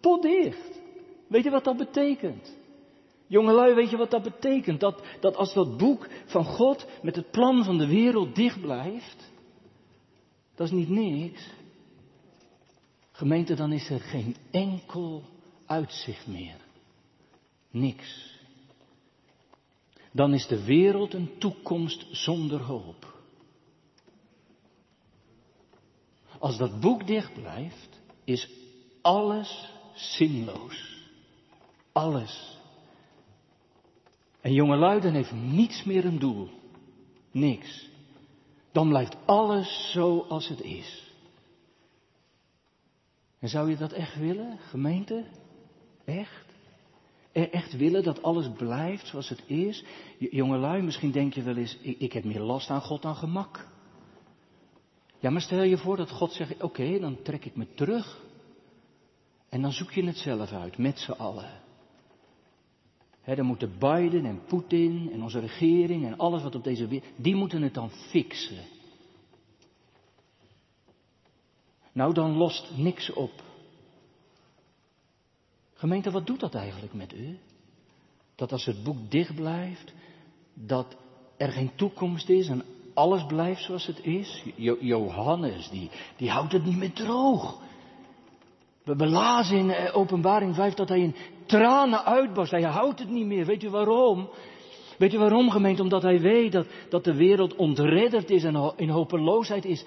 Potdicht. 0.00 0.80
Weet 1.26 1.44
je 1.44 1.50
wat 1.50 1.64
dat 1.64 1.76
betekent? 1.76 2.56
Jongelui, 3.26 3.74
weet 3.74 3.90
je 3.90 3.96
wat 3.96 4.10
dat 4.10 4.22
betekent? 4.22 4.80
Dat, 4.80 5.02
dat 5.20 5.36
als 5.36 5.54
dat 5.54 5.76
boek 5.76 6.08
van 6.26 6.44
God 6.44 6.86
met 7.02 7.16
het 7.16 7.30
plan 7.30 7.64
van 7.64 7.78
de 7.78 7.86
wereld 7.86 8.34
dicht 8.34 8.60
blijft, 8.60 9.34
dat 10.56 10.66
is 10.66 10.72
niet 10.72 10.88
niks. 10.88 11.50
Gemeente, 13.12 13.54
dan 13.54 13.72
is 13.72 13.90
er 13.90 14.00
geen 14.00 14.36
enkel 14.50 15.22
uitzicht 15.66 16.26
meer. 16.26 16.56
Niks. 17.70 18.34
Dan 20.12 20.34
is 20.34 20.46
de 20.46 20.64
wereld 20.64 21.14
een 21.14 21.38
toekomst 21.38 22.06
zonder 22.10 22.60
hoop. 22.60 23.14
Als 26.38 26.56
dat 26.56 26.80
boek 26.80 27.06
dicht 27.06 27.32
blijft, 27.34 28.00
is 28.24 28.48
alles 29.02 29.70
zinloos. 29.94 31.04
Alles. 31.92 32.58
En 34.40 34.52
jonge 34.52 35.00
dan 35.00 35.14
heeft 35.14 35.32
niets 35.32 35.84
meer 35.84 36.04
een 36.04 36.18
doel. 36.18 36.48
Niks. 37.30 37.88
Dan 38.76 38.88
blijft 38.88 39.16
alles 39.24 39.90
zoals 39.92 40.48
het 40.48 40.60
is. 40.60 41.12
En 43.38 43.48
zou 43.48 43.70
je 43.70 43.76
dat 43.76 43.92
echt 43.92 44.16
willen, 44.18 44.58
gemeente? 44.58 45.24
Echt? 46.04 46.44
Echt 47.32 47.76
willen 47.76 48.02
dat 48.02 48.22
alles 48.22 48.50
blijft 48.56 49.06
zoals 49.06 49.28
het 49.28 49.42
is? 49.46 49.84
Jongelui, 50.18 50.82
misschien 50.82 51.10
denk 51.10 51.34
je 51.34 51.42
wel 51.42 51.56
eens, 51.56 51.76
ik, 51.80 51.98
ik 51.98 52.12
heb 52.12 52.24
meer 52.24 52.40
last 52.40 52.70
aan 52.70 52.80
God 52.80 53.02
dan 53.02 53.14
gemak. 53.14 53.68
Ja, 55.18 55.30
maar 55.30 55.40
stel 55.40 55.62
je 55.62 55.78
voor 55.78 55.96
dat 55.96 56.10
God 56.10 56.32
zegt, 56.32 56.62
oké, 56.62 56.98
dan 56.98 57.22
trek 57.22 57.44
ik 57.44 57.56
me 57.56 57.74
terug. 57.74 58.24
En 59.48 59.62
dan 59.62 59.72
zoek 59.72 59.90
je 59.90 60.04
het 60.04 60.16
zelf 60.16 60.52
uit, 60.52 60.78
met 60.78 60.98
z'n 60.98 61.10
allen. 61.10 61.65
Dan 63.34 63.46
moeten 63.46 63.78
Biden 63.78 64.24
en 64.24 64.44
Poetin 64.46 65.10
en 65.12 65.22
onze 65.22 65.38
regering 65.38 66.06
en 66.06 66.18
alles 66.18 66.42
wat 66.42 66.54
op 66.54 66.64
deze 66.64 66.86
wereld, 66.86 67.12
die 67.16 67.34
moeten 67.34 67.62
het 67.62 67.74
dan 67.74 67.90
fixen. 67.90 68.64
Nou, 71.92 72.14
dan 72.14 72.36
lost 72.36 72.76
niks 72.76 73.12
op. 73.12 73.32
Gemeente, 75.74 76.10
wat 76.10 76.26
doet 76.26 76.40
dat 76.40 76.54
eigenlijk 76.54 76.94
met 76.94 77.12
u? 77.14 77.38
Dat 78.34 78.52
als 78.52 78.64
het 78.64 78.84
boek 78.84 79.10
dicht 79.10 79.34
blijft, 79.34 79.92
dat 80.54 80.96
er 81.36 81.52
geen 81.52 81.70
toekomst 81.74 82.28
is 82.28 82.48
en 82.48 82.64
alles 82.94 83.26
blijft 83.26 83.62
zoals 83.62 83.86
het 83.86 84.04
is. 84.04 84.42
Johannes, 84.80 85.68
die, 85.68 85.90
die 86.16 86.30
houdt 86.30 86.52
het 86.52 86.64
niet 86.64 86.76
meer 86.76 86.92
droog. 86.92 87.60
We 88.82 88.96
belazen 88.96 89.56
in 89.56 89.70
eh, 89.70 89.96
openbaring 89.96 90.54
5 90.54 90.74
dat 90.74 90.88
hij 90.88 91.00
in 91.00 91.16
tranen 91.46 92.04
uitbarst. 92.04 92.50
Hij 92.50 92.62
houdt 92.62 92.98
het 92.98 93.10
niet 93.10 93.26
meer. 93.26 93.44
Weet 93.44 93.62
u 93.62 93.70
waarom? 93.70 94.28
Weet 94.98 95.14
u 95.14 95.18
waarom, 95.18 95.50
gemeente? 95.50 95.82
Omdat 95.82 96.02
hij 96.02 96.20
weet 96.20 96.52
dat, 96.52 96.66
dat 96.88 97.04
de 97.04 97.14
wereld 97.14 97.56
ontredderd 97.56 98.30
is 98.30 98.44
en 98.44 98.72
in 98.76 98.88
hopeloosheid 98.88 99.64
is 99.64 99.84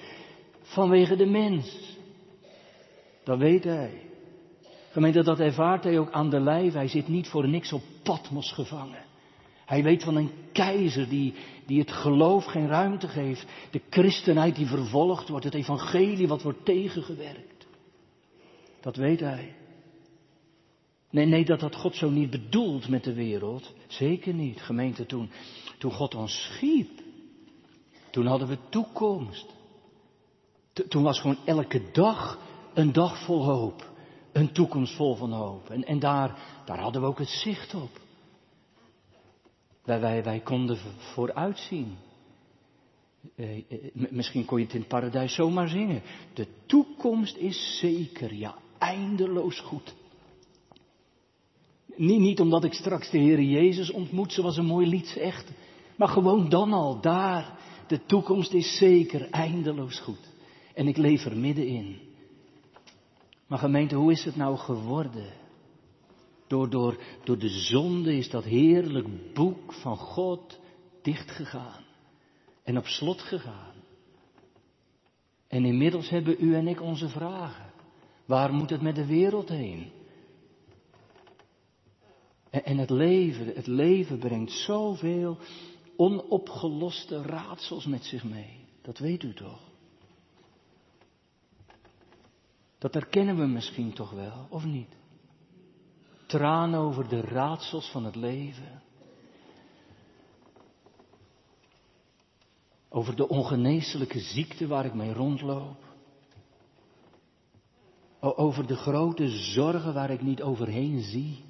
vanwege 0.61 1.15
de 1.15 1.25
mens. 1.25 1.97
Dat 3.23 3.37
weet 3.37 3.63
hij. 3.63 4.01
Gemeente, 4.91 5.23
dat 5.23 5.39
ervaart 5.39 5.83
hij 5.83 5.99
ook 5.99 6.11
aan 6.11 6.29
de 6.29 6.39
lijf. 6.39 6.73
Hij 6.73 6.87
zit 6.87 7.07
niet 7.07 7.27
voor 7.27 7.47
niks 7.47 7.73
op 7.73 7.81
Patmos 8.03 8.51
gevangen. 8.51 9.07
Hij 9.65 9.83
weet 9.83 10.03
van 10.03 10.15
een 10.15 10.31
keizer 10.51 11.09
die, 11.09 11.33
die 11.65 11.79
het 11.79 11.91
geloof 11.91 12.45
geen 12.45 12.67
ruimte 12.67 13.07
geeft. 13.07 13.45
De 13.71 13.81
christenheid 13.89 14.55
die 14.55 14.67
vervolgd 14.67 15.29
wordt. 15.29 15.45
Het 15.45 15.53
evangelie 15.53 16.27
wat 16.27 16.41
wordt 16.41 16.65
tegengewerkt. 16.65 17.67
Dat 18.81 18.95
weet 18.95 19.19
hij. 19.19 19.55
Nee, 21.09 21.25
nee, 21.25 21.45
dat 21.45 21.61
had 21.61 21.75
God 21.75 21.95
zo 21.95 22.09
niet 22.09 22.29
bedoeld 22.29 22.87
met 22.87 23.03
de 23.03 23.13
wereld. 23.13 23.73
Zeker 23.87 24.33
niet, 24.33 24.61
gemeente, 24.61 25.05
toen, 25.05 25.29
toen 25.77 25.91
God 25.91 26.15
ons 26.15 26.43
schiep. 26.43 26.89
Toen 28.11 28.25
hadden 28.25 28.47
we 28.47 28.57
toekomst. 28.69 29.45
toen 30.87 31.03
was 31.03 31.19
gewoon 31.19 31.37
elke 31.45 31.91
dag 31.91 32.39
een 32.73 32.93
dag 32.93 33.23
vol 33.23 33.43
hoop. 33.43 33.91
Een 34.31 34.51
toekomst 34.51 34.95
vol 34.95 35.15
van 35.15 35.31
hoop. 35.31 35.69
En, 35.69 35.83
en 35.83 35.99
daar, 35.99 36.61
daar 36.65 36.79
hadden 36.79 37.01
we 37.01 37.07
ook 37.07 37.19
het 37.19 37.29
zicht 37.29 37.73
op. 37.73 37.99
Wij, 39.83 39.99
wij, 39.99 40.23
wij 40.23 40.39
konden 40.39 40.77
vooruitzien. 40.97 41.97
Eh, 43.35 43.57
eh, 43.57 43.63
misschien 43.93 44.45
kon 44.45 44.57
je 44.57 44.65
het 44.65 44.73
in 44.73 44.79
het 44.79 44.89
paradijs 44.89 45.35
zomaar 45.35 45.69
zingen. 45.69 46.01
De 46.33 46.47
toekomst 46.65 47.35
is 47.35 47.79
zeker, 47.79 48.33
ja, 48.33 48.55
eindeloos 48.77 49.59
goed. 49.59 49.95
Niet, 51.99 52.19
niet 52.19 52.39
omdat 52.39 52.63
ik 52.63 52.73
straks 52.73 53.09
de 53.09 53.17
Heer 53.17 53.41
Jezus 53.41 53.91
ontmoet, 53.91 54.33
zoals 54.33 54.57
een 54.57 54.65
mooi 54.65 54.87
lied 54.87 55.07
zegt. 55.07 55.51
Maar 55.95 56.07
gewoon 56.07 56.49
dan 56.49 56.73
al, 56.73 57.01
daar. 57.01 57.59
De 57.87 58.05
toekomst 58.05 58.53
is 58.53 58.77
zeker, 58.77 59.29
eindeloos 59.29 59.99
goed. 59.99 60.33
En 60.73 60.87
ik 60.87 60.97
leef 60.97 61.25
er 61.25 61.37
middenin. 61.37 61.99
Maar 63.47 63.59
gemeente, 63.59 63.95
hoe 63.95 64.11
is 64.11 64.23
het 64.23 64.35
nou 64.35 64.57
geworden? 64.57 65.33
Door, 66.47 66.69
door, 66.69 66.97
door 67.23 67.37
de 67.37 67.49
zonde 67.49 68.17
is 68.17 68.29
dat 68.29 68.43
heerlijk 68.43 69.33
boek 69.33 69.73
van 69.73 69.97
God 69.97 70.59
dichtgegaan. 71.01 71.83
En 72.63 72.77
op 72.77 72.85
slot 72.85 73.21
gegaan. 73.21 73.73
En 75.47 75.65
inmiddels 75.65 76.09
hebben 76.09 76.35
u 76.39 76.55
en 76.55 76.67
ik 76.67 76.81
onze 76.81 77.09
vragen. 77.09 77.71
Waar 78.25 78.53
moet 78.53 78.69
het 78.69 78.81
met 78.81 78.95
de 78.95 79.05
wereld 79.05 79.49
heen? 79.49 79.97
En, 82.49 82.77
het 82.77 82.89
leven, 82.89 83.45
het 83.45 83.67
leven 83.67 84.19
brengt 84.19 84.51
zoveel 84.51 85.37
onopgeloste 85.95 87.21
raadsels 87.21 87.85
met 87.85 88.05
zich 88.05 88.23
mee. 88.23 88.67
Dat 88.81 88.97
weet 88.97 89.23
u 89.23 89.33
toch? 89.33 89.59
Dat 92.77 92.93
herkennen 92.93 93.37
we 93.37 93.45
misschien 93.45 93.93
toch 93.93 94.11
wel, 94.11 94.47
of 94.49 94.65
niet? 94.65 94.97
tranen 96.29 96.79
over 96.79 97.07
de 97.07 97.21
raadsels 97.21 97.91
van 97.91 98.05
het 98.05 98.15
leven. 98.15 98.81
Over 102.89 103.15
de 103.15 103.27
ongeneeslijke 103.27 104.19
ziekte 104.19 104.67
waar 104.67 104.85
ik 104.85 104.93
mee 104.93 105.13
rondloop. 105.13 105.77
Over 108.19 108.67
de 108.67 108.75
grote 108.75 109.29
zorgen 109.29 109.93
waar 109.93 110.09
ik 110.09 110.21
niet 110.21 110.41
overheen 110.41 111.01
zie. 111.01 111.43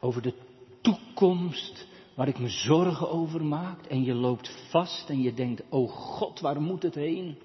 Over 0.00 0.22
de 0.22 0.34
toekomst 0.80 1.86
waar 2.14 2.28
ik 2.28 2.38
me 2.38 2.48
zorgen 2.48 3.10
over 3.10 3.44
maak. 3.44 3.86
En 3.86 4.04
je 4.04 4.14
loopt 4.14 4.68
vast 4.70 5.10
en 5.10 5.20
je 5.20 5.34
denkt, 5.34 5.62
oh 5.68 5.90
God, 5.90 6.40
waar 6.40 6.62
moet 6.62 6.82
het 6.82 6.94
heen? 6.94 7.38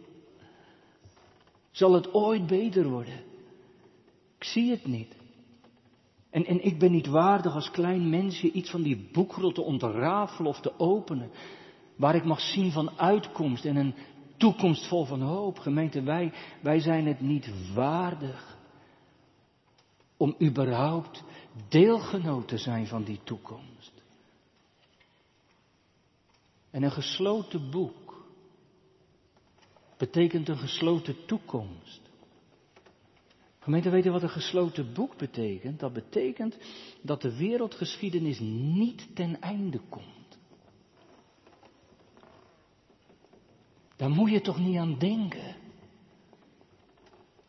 Zal 1.71 1.93
het 1.93 2.13
ooit 2.13 2.47
beter 2.47 2.89
worden? 2.89 3.23
Ik 4.37 4.43
zie 4.43 4.69
het 4.69 4.85
niet. 4.85 5.15
En, 6.29 6.45
en 6.45 6.65
ik 6.65 6.79
ben 6.79 6.91
niet 6.91 7.07
waardig 7.07 7.55
als 7.55 7.71
klein 7.71 8.09
mensje 8.09 8.51
iets 8.51 8.69
van 8.69 8.81
die 8.81 9.09
boekrol 9.11 9.51
te 9.51 9.61
ontrafelen 9.61 10.49
of 10.49 10.59
te 10.59 10.79
openen. 10.79 11.31
Waar 11.95 12.15
ik 12.15 12.23
mag 12.23 12.41
zien 12.41 12.71
van 12.71 12.99
uitkomst 12.99 13.65
en 13.65 13.75
een 13.75 13.95
toekomst 14.37 14.87
vol 14.87 15.05
van 15.05 15.21
hoop. 15.21 15.59
Gemeente, 15.59 16.01
wij, 16.01 16.33
wij 16.61 16.79
zijn 16.79 17.07
het 17.07 17.21
niet 17.21 17.73
waardig 17.73 18.57
om 20.17 20.35
überhaupt 20.41 21.23
deelgenoot 21.69 22.47
te 22.47 22.57
zijn 22.57 22.87
van 22.87 23.03
die 23.03 23.19
toekomst. 23.23 23.91
En 26.69 26.83
een 26.83 26.91
gesloten 26.91 27.69
boek 27.69 28.25
betekent 29.97 30.49
een 30.49 30.57
gesloten 30.57 31.25
toekomst. 31.25 32.01
Gemeente, 33.59 33.89
weten 33.89 34.11
wat 34.11 34.23
een 34.23 34.29
gesloten 34.29 34.93
boek 34.93 35.17
betekent? 35.17 35.79
Dat 35.79 35.93
betekent 35.93 36.57
dat 37.01 37.21
de 37.21 37.37
wereldgeschiedenis 37.37 38.39
niet 38.39 39.15
ten 39.15 39.41
einde 39.41 39.79
komt. 39.89 40.39
Daar 43.95 44.09
moet 44.09 44.29
je 44.29 44.41
toch 44.41 44.59
niet 44.59 44.77
aan 44.77 44.97
denken. 44.97 45.55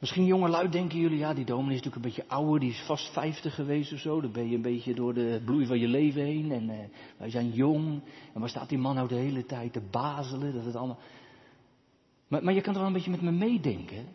Misschien 0.02 0.24
jonge 0.24 0.48
lui 0.48 0.68
denken 0.68 0.98
jullie, 0.98 1.18
ja, 1.18 1.34
die 1.34 1.44
dominee 1.44 1.76
is 1.76 1.82
natuurlijk 1.82 2.04
een 2.04 2.10
beetje 2.14 2.34
ouder, 2.34 2.60
die 2.60 2.70
is 2.70 2.82
vast 2.86 3.12
vijftig 3.12 3.54
geweest 3.54 3.92
of 3.92 3.98
zo. 3.98 4.20
Dan 4.20 4.32
ben 4.32 4.48
je 4.48 4.56
een 4.56 4.62
beetje 4.62 4.94
door 4.94 5.14
de 5.14 5.42
bloei 5.44 5.66
van 5.66 5.78
je 5.78 5.88
leven 5.88 6.22
heen 6.22 6.52
en 6.52 6.70
uh, 6.70 6.76
wij 7.16 7.30
zijn 7.30 7.50
jong. 7.50 8.02
En 8.32 8.40
waar 8.40 8.48
staat 8.48 8.68
die 8.68 8.78
man 8.78 8.94
nou 8.94 9.08
de 9.08 9.14
hele 9.14 9.46
tijd 9.46 9.72
te 9.72 9.80
bazelen? 9.90 10.54
Dat 10.54 10.64
het 10.64 10.76
allemaal... 10.76 10.98
maar, 12.28 12.44
maar 12.44 12.54
je 12.54 12.60
kan 12.60 12.72
toch 12.72 12.82
wel 12.82 12.90
een 12.90 12.96
beetje 12.96 13.10
met 13.10 13.22
me 13.22 13.30
meedenken. 13.30 14.06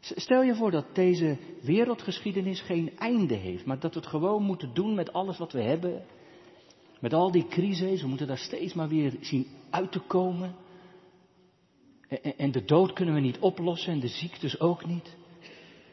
Stel 0.00 0.42
je 0.42 0.54
voor 0.54 0.70
dat 0.70 0.94
deze 0.94 1.38
wereldgeschiedenis 1.60 2.60
geen 2.60 2.96
einde 2.98 3.34
heeft, 3.34 3.64
maar 3.64 3.78
dat 3.78 3.94
we 3.94 4.00
het 4.00 4.08
gewoon 4.08 4.42
moeten 4.42 4.74
doen 4.74 4.94
met 4.94 5.12
alles 5.12 5.38
wat 5.38 5.52
we 5.52 5.62
hebben. 5.62 6.02
Met 7.00 7.14
al 7.14 7.30
die 7.30 7.46
crises, 7.46 8.02
we 8.02 8.08
moeten 8.08 8.26
daar 8.26 8.38
steeds 8.38 8.74
maar 8.74 8.88
weer 8.88 9.16
zien 9.20 9.46
uit 9.70 9.92
te 9.92 10.00
komen. 10.00 10.54
En 12.36 12.52
de 12.52 12.64
dood 12.64 12.92
kunnen 12.92 13.14
we 13.14 13.20
niet 13.20 13.38
oplossen 13.38 13.92
en 13.92 14.00
de 14.00 14.08
ziektes 14.08 14.60
ook 14.60 14.86
niet. 14.86 15.16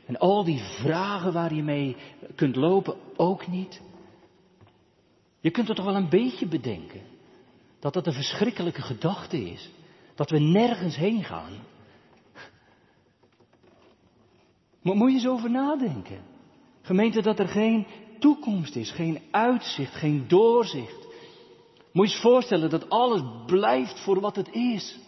En 0.05 0.17
al 0.17 0.43
die 0.43 0.59
vragen 0.59 1.33
waar 1.33 1.53
je 1.53 1.63
mee 1.63 1.95
kunt 2.35 2.55
lopen 2.55 2.95
ook 3.15 3.47
niet. 3.47 3.81
Je 5.39 5.51
kunt 5.51 5.69
er 5.69 5.75
toch 5.75 5.85
wel 5.85 5.95
een 5.95 6.09
beetje 6.09 6.47
bedenken 6.47 7.01
dat 7.79 7.93
dat 7.93 8.07
een 8.07 8.13
verschrikkelijke 8.13 8.81
gedachte 8.81 9.49
is. 9.51 9.69
Dat 10.15 10.29
we 10.29 10.39
nergens 10.39 10.95
heen 10.95 11.23
gaan. 11.23 11.51
Maar 14.81 14.95
moet 14.95 15.09
je 15.09 15.15
eens 15.15 15.27
over 15.27 15.49
nadenken. 15.49 16.21
Gemeente, 16.81 17.21
dat 17.21 17.39
er 17.39 17.47
geen 17.47 17.87
toekomst 18.19 18.75
is, 18.75 18.91
geen 18.91 19.21
uitzicht, 19.31 19.93
geen 19.93 20.27
doorzicht. 20.27 21.07
Moet 21.91 22.07
je 22.07 22.13
eens 22.13 22.21
voorstellen 22.21 22.69
dat 22.69 22.89
alles 22.89 23.21
blijft 23.45 23.99
voor 23.99 24.19
wat 24.19 24.35
het 24.35 24.51
is. 24.51 24.99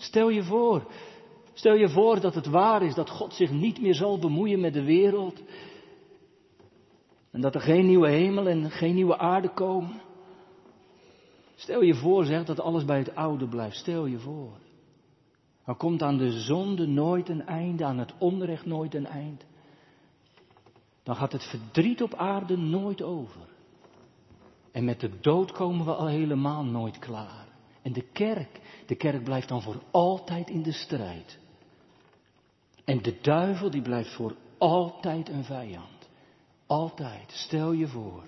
Stel 0.00 0.28
je 0.28 0.42
voor, 0.42 0.92
stel 1.52 1.74
je 1.74 1.88
voor 1.88 2.20
dat 2.20 2.34
het 2.34 2.46
waar 2.46 2.82
is 2.82 2.94
dat 2.94 3.10
God 3.10 3.34
zich 3.34 3.50
niet 3.50 3.80
meer 3.80 3.94
zal 3.94 4.18
bemoeien 4.18 4.60
met 4.60 4.72
de 4.72 4.84
wereld. 4.84 5.42
En 7.30 7.40
dat 7.40 7.54
er 7.54 7.60
geen 7.60 7.86
nieuwe 7.86 8.08
hemel 8.08 8.48
en 8.48 8.70
geen 8.70 8.94
nieuwe 8.94 9.18
aarde 9.18 9.48
komen. 9.48 10.00
Stel 11.54 11.82
je 11.82 11.94
voor, 11.94 12.24
zeg, 12.24 12.44
dat 12.44 12.60
alles 12.60 12.84
bij 12.84 12.98
het 12.98 13.14
oude 13.14 13.48
blijft. 13.48 13.76
Stel 13.76 14.06
je 14.06 14.18
voor. 14.18 14.58
Dan 15.64 15.76
komt 15.76 16.02
aan 16.02 16.16
de 16.16 16.30
zonde 16.30 16.86
nooit 16.86 17.28
een 17.28 17.46
einde, 17.46 17.84
aan 17.84 17.98
het 17.98 18.14
onrecht 18.18 18.66
nooit 18.66 18.94
een 18.94 19.06
eind. 19.06 19.46
Dan 21.02 21.16
gaat 21.16 21.32
het 21.32 21.44
verdriet 21.44 22.02
op 22.02 22.14
aarde 22.14 22.56
nooit 22.56 23.02
over. 23.02 23.48
En 24.72 24.84
met 24.84 25.00
de 25.00 25.20
dood 25.20 25.52
komen 25.52 25.86
we 25.86 25.94
al 25.94 26.06
helemaal 26.06 26.64
nooit 26.64 26.98
klaar. 26.98 27.49
En 27.82 27.92
de 27.92 28.04
kerk, 28.12 28.60
de 28.86 28.94
kerk 28.94 29.24
blijft 29.24 29.48
dan 29.48 29.62
voor 29.62 29.82
altijd 29.90 30.50
in 30.50 30.62
de 30.62 30.72
strijd. 30.72 31.38
En 32.84 33.02
de 33.02 33.18
duivel 33.20 33.70
die 33.70 33.82
blijft 33.82 34.14
voor 34.14 34.34
altijd 34.58 35.28
een 35.28 35.44
vijand. 35.44 36.08
Altijd. 36.66 37.32
Stel 37.32 37.72
je 37.72 37.86
voor. 37.86 38.22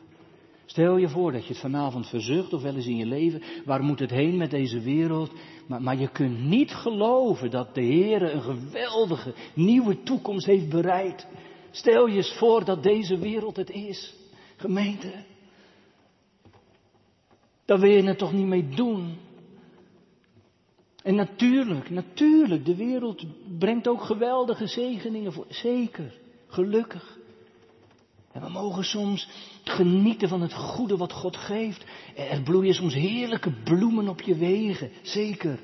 Stel 0.66 0.96
je 0.96 1.08
voor 1.08 1.32
dat 1.32 1.42
je 1.42 1.48
het 1.48 1.62
vanavond 1.62 2.08
verzucht 2.08 2.52
of 2.52 2.62
wel 2.62 2.74
eens 2.74 2.86
in 2.86 2.96
je 2.96 3.06
leven. 3.06 3.42
Waar 3.64 3.82
moet 3.82 3.98
het 3.98 4.10
heen 4.10 4.36
met 4.36 4.50
deze 4.50 4.80
wereld? 4.80 5.32
Maar, 5.66 5.82
maar 5.82 5.96
je 5.96 6.08
kunt 6.08 6.40
niet 6.40 6.70
geloven 6.70 7.50
dat 7.50 7.74
de 7.74 7.82
Heer 7.82 8.34
een 8.34 8.42
geweldige 8.42 9.34
nieuwe 9.54 10.02
toekomst 10.02 10.46
heeft 10.46 10.68
bereid. 10.68 11.26
Stel 11.70 12.06
je 12.06 12.16
eens 12.16 12.32
voor 12.32 12.64
dat 12.64 12.82
deze 12.82 13.18
wereld 13.18 13.56
het 13.56 13.70
is. 13.70 14.14
Gemeente. 14.56 15.24
Daar 17.64 17.78
wil 17.78 17.90
je 17.90 18.02
het 18.02 18.18
toch 18.18 18.32
niet 18.32 18.46
mee 18.46 18.68
doen. 18.68 19.18
En 21.02 21.14
natuurlijk, 21.14 21.90
natuurlijk, 21.90 22.64
de 22.64 22.76
wereld 22.76 23.24
brengt 23.58 23.88
ook 23.88 24.02
geweldige 24.02 24.66
zegeningen 24.66 25.32
voor. 25.32 25.46
Zeker, 25.48 26.14
gelukkig. 26.46 27.18
En 28.32 28.42
we 28.42 28.48
mogen 28.48 28.84
soms 28.84 29.28
genieten 29.64 30.28
van 30.28 30.40
het 30.40 30.54
goede 30.54 30.96
wat 30.96 31.12
God 31.12 31.36
geeft. 31.36 31.84
Er 32.16 32.42
bloeien 32.42 32.74
soms 32.74 32.94
heerlijke 32.94 33.52
bloemen 33.62 34.08
op 34.08 34.20
je 34.20 34.34
wegen. 34.34 34.90
Zeker. 35.02 35.60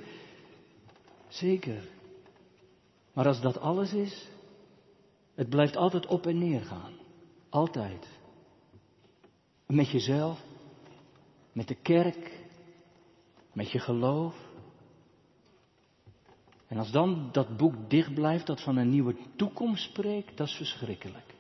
Zeker. 1.29 1.83
Maar 3.13 3.27
als 3.27 3.41
dat 3.41 3.61
alles 3.61 3.93
is, 3.93 4.29
het 5.35 5.49
blijft 5.49 5.77
altijd 5.77 6.07
op 6.07 6.27
en 6.27 6.39
neer 6.39 6.61
gaan. 6.61 6.93
Altijd. 7.49 8.09
Met 9.67 9.91
jezelf, 9.91 10.41
met 11.53 11.69
de 11.69 11.75
kerk, 11.75 12.41
met 13.53 13.71
je 13.71 13.79
geloof. 13.79 14.48
En 16.69 16.79
als 16.79 16.91
dan 16.91 17.29
dat 17.33 17.57
boek 17.57 17.91
dicht 17.91 18.15
blijft, 18.15 18.47
dat 18.47 18.63
van 18.63 18.77
een 18.77 18.91
nieuwe 18.91 19.17
toekomst 19.37 19.85
spreekt, 19.85 20.37
dat 20.37 20.47
is 20.47 20.55
verschrikkelijk. 20.55 21.35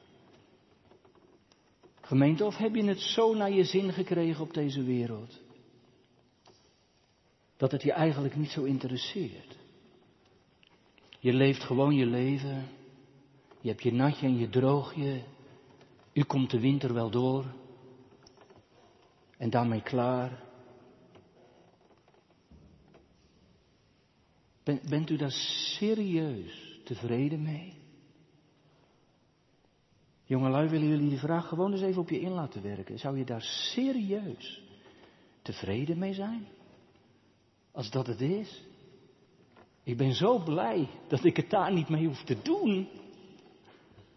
Gemeente, 2.00 2.44
of 2.44 2.56
heb 2.56 2.74
je 2.74 2.84
het 2.84 3.00
zo 3.00 3.34
naar 3.34 3.50
je 3.50 3.64
zin 3.64 3.92
gekregen 3.92 4.44
op 4.44 4.54
deze 4.54 4.82
wereld? 4.82 5.40
Dat 7.56 7.72
het 7.72 7.82
je 7.82 7.92
eigenlijk 7.92 8.36
niet 8.36 8.50
zo 8.50 8.64
interesseert. 8.64 9.56
Je 11.18 11.32
leeft 11.32 11.62
gewoon 11.62 11.94
je 11.94 12.06
leven. 12.06 12.68
Je 13.60 13.68
hebt 13.68 13.82
je 13.82 13.92
natje 13.92 14.26
en 14.26 14.38
je 14.38 14.48
droogje. 14.48 15.22
U 16.12 16.22
komt 16.22 16.50
de 16.50 16.60
winter 16.60 16.94
wel 16.94 17.10
door. 17.10 17.44
En 19.36 19.50
daarmee 19.50 19.82
klaar. 19.82 20.47
Bent 24.88 25.11
u 25.11 25.16
daar 25.16 25.33
serieus 25.76 26.81
tevreden 26.85 27.42
mee? 27.42 27.76
Jongelui, 30.24 30.68
willen 30.68 30.88
jullie 30.88 31.09
die 31.09 31.18
vraag 31.18 31.48
gewoon 31.48 31.72
eens 31.72 31.83
even 31.83 32.00
op 32.00 32.11
je 32.11 32.20
in 32.20 32.33
laten 32.33 32.62
werken. 32.62 32.98
Zou 32.98 33.18
je 33.18 33.24
daar 33.24 33.42
serieus 33.42 34.62
tevreden 35.42 35.98
mee 35.98 36.14
zijn? 36.14 36.46
Als 37.72 37.90
dat 37.90 38.07
het 38.07 38.20
is? 38.20 38.62
Ik 39.83 39.96
ben 39.96 40.14
zo 40.14 40.38
blij 40.38 40.88
dat 41.09 41.24
ik 41.24 41.37
het 41.37 41.50
daar 41.50 41.72
niet 41.72 41.88
mee 41.88 42.07
hoef 42.07 42.24
te 42.24 42.42
doen. 42.42 42.88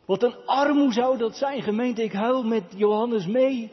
Wat 0.05 0.23
een 0.23 0.45
armoe 0.45 0.93
zou 0.93 1.17
dat 1.17 1.37
zijn, 1.37 1.61
gemeente. 1.61 2.03
Ik 2.03 2.13
huil 2.13 2.43
met 2.43 2.63
Johannes 2.75 3.25
mee. 3.25 3.71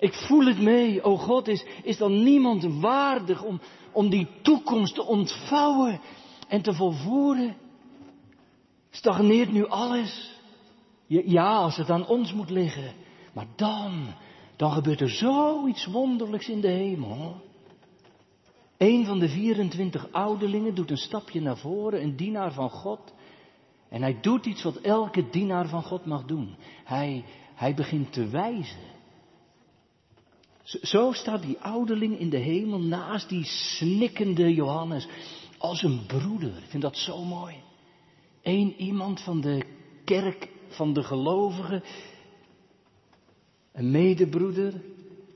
Ik 0.00 0.14
voel 0.14 0.46
het 0.46 0.60
mee. 0.60 1.02
O 1.02 1.16
God, 1.16 1.48
is, 1.48 1.64
is 1.82 1.96
dan 1.96 2.22
niemand 2.22 2.64
waardig 2.80 3.42
om, 3.42 3.60
om 3.92 4.08
die 4.08 4.28
toekomst 4.42 4.94
te 4.94 5.04
ontvouwen 5.04 6.00
en 6.48 6.62
te 6.62 6.74
volvoeren? 6.74 7.56
Stagneert 8.90 9.52
nu 9.52 9.66
alles? 9.66 10.38
Ja, 11.06 11.56
als 11.56 11.76
het 11.76 11.90
aan 11.90 12.06
ons 12.06 12.32
moet 12.32 12.50
liggen. 12.50 12.94
Maar 13.32 13.46
dan, 13.56 14.06
dan 14.56 14.72
gebeurt 14.72 15.00
er 15.00 15.10
zoiets 15.10 15.86
wonderlijks 15.86 16.48
in 16.48 16.60
de 16.60 16.68
hemel. 16.68 17.36
Een 18.76 19.06
van 19.06 19.18
de 19.18 19.28
24 19.28 20.12
ouderlingen 20.12 20.74
doet 20.74 20.90
een 20.90 20.96
stapje 20.96 21.40
naar 21.40 21.56
voren, 21.56 22.02
een 22.02 22.16
dienaar 22.16 22.52
van 22.52 22.70
God. 22.70 23.14
En 23.88 24.02
hij 24.02 24.18
doet 24.20 24.46
iets 24.46 24.62
wat 24.62 24.76
elke 24.76 25.30
dienaar 25.30 25.68
van 25.68 25.82
God 25.82 26.04
mag 26.04 26.24
doen. 26.24 26.56
Hij, 26.84 27.24
hij 27.54 27.74
begint 27.74 28.12
te 28.12 28.28
wijzen. 28.28 28.89
Zo 30.82 31.12
staat 31.12 31.42
die 31.42 31.58
ouderling 31.58 32.18
in 32.18 32.30
de 32.30 32.36
hemel 32.36 32.80
naast 32.80 33.28
die 33.28 33.44
snikkende 33.44 34.54
Johannes 34.54 35.08
als 35.58 35.82
een 35.82 36.06
broeder. 36.06 36.56
Ik 36.56 36.68
vind 36.68 36.82
dat 36.82 36.96
zo 36.96 37.24
mooi. 37.24 37.56
Eén 38.42 38.74
iemand 38.76 39.20
van 39.20 39.40
de 39.40 39.64
kerk 40.04 40.48
van 40.68 40.92
de 40.92 41.02
gelovigen, 41.02 41.82
een 43.72 43.90
medebroeder. 43.90 44.82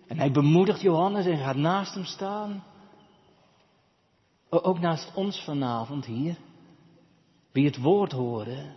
En 0.07 0.19
hij 0.19 0.31
bemoedigt 0.31 0.81
Johannes 0.81 1.27
en 1.27 1.39
gaat 1.39 1.57
naast 1.57 1.95
hem 1.95 2.05
staan. 2.05 2.65
Ook 4.49 4.81
naast 4.81 5.15
ons 5.15 5.45
vanavond 5.45 6.05
hier. 6.05 6.37
Wie 7.53 7.67
het 7.67 7.81
woord 7.81 8.13
horen, 8.13 8.77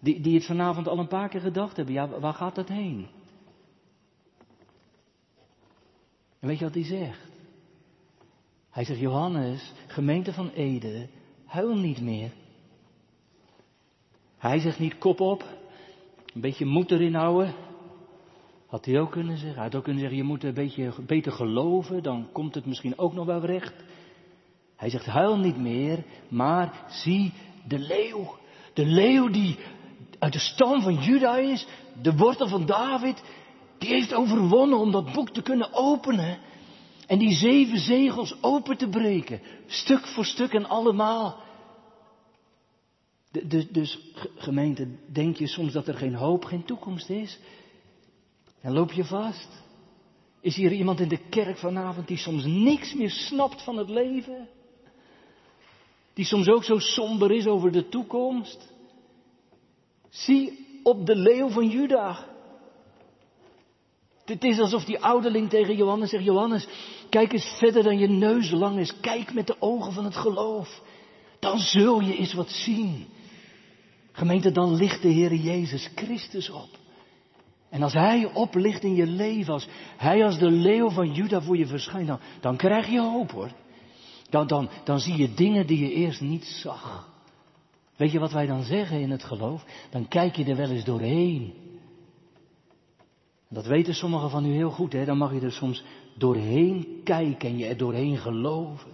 Die, 0.00 0.20
die 0.20 0.34
het 0.34 0.46
vanavond 0.46 0.88
al 0.88 0.98
een 0.98 1.08
paar 1.08 1.28
keer 1.28 1.40
gedacht 1.40 1.76
hebben, 1.76 1.94
ja, 1.94 2.08
waar 2.08 2.34
gaat 2.34 2.54
dat 2.54 2.68
heen? 2.68 3.08
En 6.46 6.52
weet 6.52 6.60
je 6.60 6.66
wat 6.66 6.74
hij 6.74 6.98
zegt? 6.98 7.30
Hij 8.70 8.84
zegt, 8.84 9.00
Johannes, 9.00 9.72
gemeente 9.86 10.32
van 10.32 10.50
Ede, 10.50 11.08
huil 11.44 11.76
niet 11.76 12.00
meer. 12.00 12.30
Hij 14.38 14.58
zegt 14.58 14.78
niet 14.78 14.98
kop 14.98 15.20
op, 15.20 15.44
een 16.34 16.40
beetje 16.40 16.64
moed 16.64 16.90
erin 16.90 17.14
houden. 17.14 17.54
Had 18.66 18.84
hij 18.84 19.00
ook 19.00 19.10
kunnen 19.10 19.36
zeggen. 19.36 19.54
Hij 19.54 19.64
had 19.64 19.74
ook 19.74 19.82
kunnen 19.82 20.00
zeggen, 20.00 20.18
je 20.18 20.24
moet 20.24 20.44
een 20.44 20.54
beetje 20.54 20.92
beter 21.06 21.32
geloven, 21.32 22.02
dan 22.02 22.28
komt 22.32 22.54
het 22.54 22.66
misschien 22.66 22.98
ook 22.98 23.12
nog 23.12 23.26
wel 23.26 23.44
recht. 23.44 23.74
Hij 24.76 24.90
zegt, 24.90 25.06
huil 25.06 25.38
niet 25.38 25.58
meer, 25.58 26.04
maar 26.28 26.84
zie 26.88 27.32
de 27.68 27.78
leeuw. 27.78 28.38
De 28.72 28.86
leeuw 28.86 29.28
die 29.28 29.58
uit 30.18 30.32
de 30.32 30.38
stam 30.38 30.82
van 30.82 30.94
Juda 30.94 31.36
is, 31.36 31.66
de 32.02 32.16
wortel 32.16 32.48
van 32.48 32.66
David, 32.66 33.22
die 33.78 33.88
heeft 33.88 34.14
overwonnen 34.14 34.78
om 34.78 34.90
dat 34.90 35.12
boek 35.12 35.30
te 35.30 35.42
kunnen 35.42 35.72
openen. 35.72 36.38
En 37.06 37.18
die 37.18 37.34
zeven 37.34 37.78
zegels 37.78 38.34
open 38.40 38.76
te 38.76 38.88
breken, 38.88 39.40
stuk 39.66 40.06
voor 40.06 40.24
stuk 40.24 40.52
en 40.52 40.66
allemaal. 40.66 41.44
Dus, 43.44 43.68
dus 43.68 43.98
gemeente, 44.36 44.88
denk 45.12 45.36
je 45.36 45.46
soms 45.46 45.72
dat 45.72 45.88
er 45.88 45.94
geen 45.94 46.14
hoop, 46.14 46.44
geen 46.44 46.64
toekomst 46.64 47.10
is? 47.10 47.38
En 48.60 48.72
loop 48.72 48.92
je 48.92 49.04
vast? 49.04 49.48
Is 50.40 50.56
hier 50.56 50.72
iemand 50.72 51.00
in 51.00 51.08
de 51.08 51.28
kerk 51.30 51.58
vanavond 51.58 52.08
die 52.08 52.16
soms 52.16 52.44
niks 52.44 52.94
meer 52.94 53.10
snapt 53.10 53.62
van 53.62 53.76
het 53.76 53.88
leven? 53.88 54.48
Die 56.14 56.24
soms 56.24 56.48
ook 56.48 56.64
zo 56.64 56.78
somber 56.78 57.30
is 57.30 57.46
over 57.46 57.72
de 57.72 57.88
toekomst? 57.88 58.72
Zie 60.08 60.66
op 60.82 61.06
de 61.06 61.16
leeuw 61.16 61.48
van 61.48 61.68
Juda. 61.68 62.35
Het 64.26 64.44
is 64.44 64.58
alsof 64.58 64.84
die 64.84 64.98
ouderling 64.98 65.48
tegen 65.48 65.76
Johannes 65.76 66.10
zegt, 66.10 66.24
Johannes, 66.24 66.66
kijk 67.10 67.32
eens 67.32 67.56
verder 67.58 67.82
dan 67.82 67.98
je 67.98 68.08
neus 68.08 68.50
lang 68.50 68.78
is. 68.78 69.00
Kijk 69.00 69.34
met 69.34 69.46
de 69.46 69.56
ogen 69.58 69.92
van 69.92 70.04
het 70.04 70.16
geloof. 70.16 70.82
Dan 71.38 71.58
zul 71.58 72.00
je 72.00 72.16
eens 72.16 72.32
wat 72.32 72.50
zien. 72.50 73.06
Gemeente, 74.12 74.52
dan 74.52 74.74
ligt 74.74 75.02
de 75.02 75.08
Heer 75.08 75.34
Jezus 75.34 75.90
Christus 75.94 76.50
op. 76.50 76.68
En 77.70 77.82
als 77.82 77.92
Hij 77.92 78.30
oplicht 78.32 78.82
in 78.82 78.94
je 78.94 79.06
leven, 79.06 79.52
als 79.52 79.68
Hij 79.96 80.24
als 80.24 80.38
de 80.38 80.50
leeuw 80.50 80.90
van 80.90 81.12
Juda 81.12 81.40
voor 81.40 81.56
je 81.56 81.66
verschijnt, 81.66 82.06
dan, 82.06 82.20
dan 82.40 82.56
krijg 82.56 82.88
je 82.88 83.00
hoop 83.00 83.30
hoor. 83.30 83.50
Dan, 84.30 84.46
dan, 84.46 84.68
dan 84.84 85.00
zie 85.00 85.16
je 85.16 85.34
dingen 85.34 85.66
die 85.66 85.78
je 85.78 85.92
eerst 85.92 86.20
niet 86.20 86.44
zag. 86.44 87.08
Weet 87.96 88.12
je 88.12 88.18
wat 88.18 88.32
wij 88.32 88.46
dan 88.46 88.62
zeggen 88.62 89.00
in 89.00 89.10
het 89.10 89.24
geloof? 89.24 89.64
Dan 89.90 90.08
kijk 90.08 90.36
je 90.36 90.44
er 90.44 90.56
wel 90.56 90.70
eens 90.70 90.84
doorheen. 90.84 91.54
Dat 93.48 93.66
weten 93.66 93.94
sommigen 93.94 94.30
van 94.30 94.46
u 94.46 94.52
heel 94.52 94.70
goed, 94.70 94.92
hè? 94.92 95.04
Dan 95.04 95.18
mag 95.18 95.32
je 95.32 95.40
er 95.40 95.52
soms 95.52 95.82
doorheen 96.14 97.00
kijken 97.04 97.48
en 97.48 97.58
je 97.58 97.66
er 97.66 97.76
doorheen 97.76 98.16
geloven. 98.16 98.92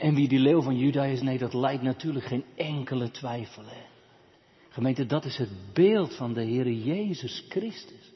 En, 0.00 0.14
wie 0.14 0.28
die 0.28 0.38
leeuw 0.38 0.62
van 0.62 0.78
Juda 0.78 1.04
is, 1.04 1.22
nee, 1.22 1.38
dat 1.38 1.54
lijkt 1.54 1.82
natuurlijk 1.82 2.24
geen 2.24 2.44
enkele 2.56 3.10
twijfel. 3.10 3.62
Hè? 3.62 3.82
Gemeente, 4.68 5.06
dat 5.06 5.24
is 5.24 5.36
het 5.36 5.50
beeld 5.72 6.14
van 6.14 6.32
de 6.32 6.42
Heer 6.42 6.70
Jezus 6.70 7.44
Christus. 7.48 8.12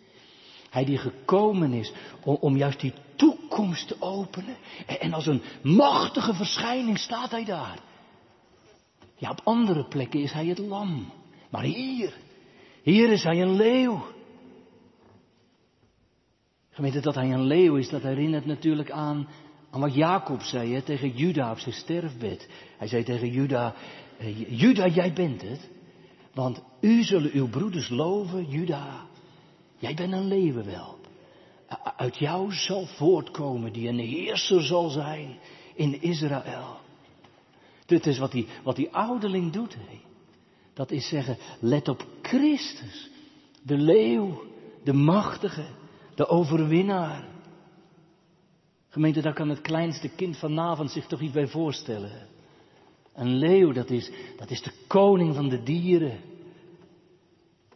Hij 0.70 0.84
die 0.84 0.98
gekomen 0.98 1.72
is 1.72 1.92
om, 2.24 2.36
om, 2.40 2.56
juist 2.56 2.80
die 2.80 2.92
toekomst 3.16 3.88
te 3.88 3.96
openen. 4.00 4.56
En, 4.86 5.00
en 5.00 5.12
als 5.12 5.26
een 5.26 5.42
machtige 5.62 6.34
verschijning 6.34 6.98
staat 6.98 7.30
hij 7.30 7.44
daar. 7.44 7.78
Ja, 9.16 9.30
op 9.30 9.40
andere 9.44 9.84
plekken 9.84 10.20
is 10.20 10.32
hij 10.32 10.46
het 10.46 10.58
lam. 10.58 11.12
Maar 11.50 11.62
hier, 11.62 12.14
hier 12.82 13.10
is 13.10 13.22
hij 13.22 13.42
een 13.42 13.56
leeuw. 13.56 14.02
Gemeente, 16.70 17.00
dat 17.00 17.14
hij 17.14 17.32
een 17.32 17.44
leeuw 17.44 17.76
is, 17.76 17.88
dat 17.88 18.02
herinnert 18.02 18.46
natuurlijk 18.46 18.90
aan, 18.90 19.28
aan 19.70 19.80
wat 19.80 19.94
Jacob 19.94 20.42
zei 20.42 20.74
hè, 20.74 20.82
tegen 20.82 21.10
Juda 21.16 21.50
op 21.50 21.58
zijn 21.58 21.74
sterfbed. 21.74 22.48
Hij 22.78 22.88
zei 22.88 23.04
tegen 23.04 23.30
Juda, 23.30 23.74
eh, 24.18 24.58
Juda, 24.60 24.86
jij 24.86 25.12
bent 25.12 25.42
het. 25.42 25.70
Want 26.34 26.62
u 26.80 27.02
zullen 27.02 27.30
uw 27.32 27.48
broeders 27.48 27.88
loven, 27.88 28.48
Juda. 28.48 29.06
Jij 29.78 29.94
bent 29.94 30.12
een 30.12 30.28
leeuwenwelp. 30.28 30.98
Uit 31.96 32.18
jou 32.18 32.52
zal 32.52 32.86
voortkomen 32.86 33.72
die 33.72 33.88
een 33.88 33.98
heerser 33.98 34.62
zal 34.62 34.88
zijn 34.88 35.38
in 35.74 36.02
Israël. 36.02 36.78
Dit 37.86 38.06
is 38.06 38.18
wat 38.18 38.32
die, 38.32 38.46
wat 38.62 38.76
die 38.76 38.90
ouderling 38.90 39.52
doet. 39.52 39.74
Hé. 39.74 40.00
Dat 40.74 40.90
is 40.90 41.08
zeggen, 41.08 41.36
let 41.60 41.88
op 41.88 42.06
Christus. 42.30 43.10
De 43.62 43.76
leeuw, 43.76 44.42
de 44.84 44.92
machtige, 44.92 45.64
de 46.14 46.26
overwinnaar. 46.26 47.24
Gemeente, 48.88 49.20
daar 49.20 49.34
kan 49.34 49.48
het 49.48 49.60
kleinste 49.60 50.08
kind 50.08 50.36
vanavond 50.36 50.90
zich 50.90 51.06
toch 51.06 51.20
iets 51.20 51.32
bij 51.32 51.46
voorstellen. 51.46 52.28
Een 53.14 53.34
leeuw, 53.34 53.72
dat 53.72 53.90
is, 53.90 54.10
dat 54.36 54.50
is 54.50 54.62
de 54.62 54.72
koning 54.86 55.34
van 55.34 55.48
de 55.48 55.62
dieren. 55.62 56.20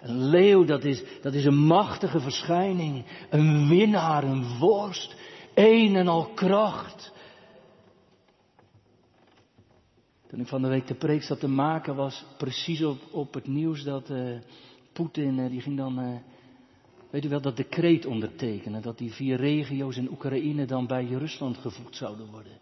Een 0.00 0.24
leeuw, 0.24 0.64
dat 0.64 0.84
is, 0.84 1.02
dat 1.22 1.34
is 1.34 1.44
een 1.44 1.66
machtige 1.66 2.20
verschijning. 2.20 3.04
Een 3.30 3.68
winnaar, 3.68 4.24
een 4.24 4.58
worst. 4.58 5.14
Een 5.54 5.96
en 5.96 6.08
al 6.08 6.24
kracht. 6.34 7.12
Toen 10.35 10.42
ik 10.42 10.49
van 10.49 10.62
de 10.62 10.68
week 10.68 10.87
de 10.87 10.94
preek 10.94 11.23
zat 11.23 11.40
te 11.40 11.49
maken 11.49 11.94
was 11.94 12.25
precies 12.38 12.83
op, 12.83 12.99
op 13.11 13.35
het 13.35 13.47
nieuws 13.47 13.83
dat 13.83 14.11
uh, 14.11 14.38
Poetin, 14.92 15.38
uh, 15.38 15.51
die 15.51 15.61
ging 15.61 15.77
dan, 15.77 16.01
uh, 16.01 16.16
weet 17.11 17.25
u 17.25 17.29
wel, 17.29 17.40
dat 17.40 17.57
decreet 17.57 18.07
ondertekenen. 18.07 18.83
Dat 18.83 18.99
die 18.99 19.12
vier 19.12 19.37
regio's 19.37 19.97
in 19.97 20.11
Oekraïne 20.11 20.64
dan 20.66 20.87
bij 20.87 21.05
Rusland 21.05 21.59
gevoegd 21.59 21.97
zouden 21.97 22.27
worden. 22.31 22.53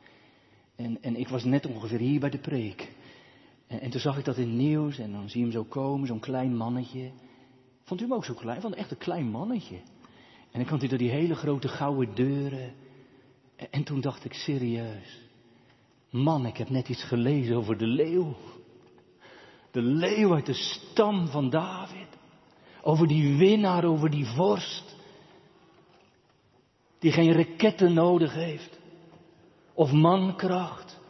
En, 0.76 1.02
en 1.02 1.16
ik 1.16 1.28
was 1.28 1.44
net 1.44 1.66
ongeveer 1.66 1.98
hier 1.98 2.20
bij 2.20 2.30
de 2.30 2.38
preek. 2.38 2.92
En, 3.66 3.80
en 3.80 3.90
toen 3.90 4.00
zag 4.00 4.18
ik 4.18 4.24
dat 4.24 4.36
in 4.36 4.48
het 4.48 4.58
nieuws 4.58 4.98
en 4.98 5.12
dan 5.12 5.28
zie 5.28 5.38
je 5.38 5.46
hem 5.46 5.54
zo 5.54 5.64
komen, 5.64 6.06
zo'n 6.06 6.20
klein 6.20 6.56
mannetje. 6.56 7.10
Vond 7.82 8.00
u 8.00 8.02
hem 8.04 8.14
ook 8.14 8.24
zo 8.24 8.34
klein? 8.34 8.60
Vond 8.60 8.74
echt 8.74 8.90
een 8.90 8.98
klein 8.98 9.26
mannetje. 9.26 9.76
En 10.50 10.58
dan 10.58 10.64
kwam 10.64 10.78
hij 10.78 10.88
door 10.88 10.98
die 10.98 11.10
hele 11.10 11.34
grote 11.34 11.68
gouden 11.68 12.14
deuren. 12.14 12.72
En, 13.56 13.70
en 13.70 13.84
toen 13.84 14.00
dacht 14.00 14.24
ik 14.24 14.32
serieus. 14.32 15.30
Man, 16.12 16.46
ik 16.46 16.56
heb 16.56 16.70
net 16.70 16.88
iets 16.88 17.04
gelezen 17.04 17.56
over 17.56 17.78
de 17.78 17.86
leeuw. 17.86 18.36
De 19.70 19.82
leeuw 19.82 20.34
uit 20.34 20.46
de 20.46 20.54
stam 20.54 21.28
van 21.28 21.50
David. 21.50 22.06
Over 22.82 23.06
die 23.06 23.36
winnaar, 23.36 23.84
over 23.84 24.10
die 24.10 24.26
vorst. 24.26 24.96
Die 26.98 27.12
geen 27.12 27.32
raketten 27.32 27.92
nodig 27.94 28.34
heeft. 28.34 28.78
Of 29.74 29.92
mankracht. 29.92 31.00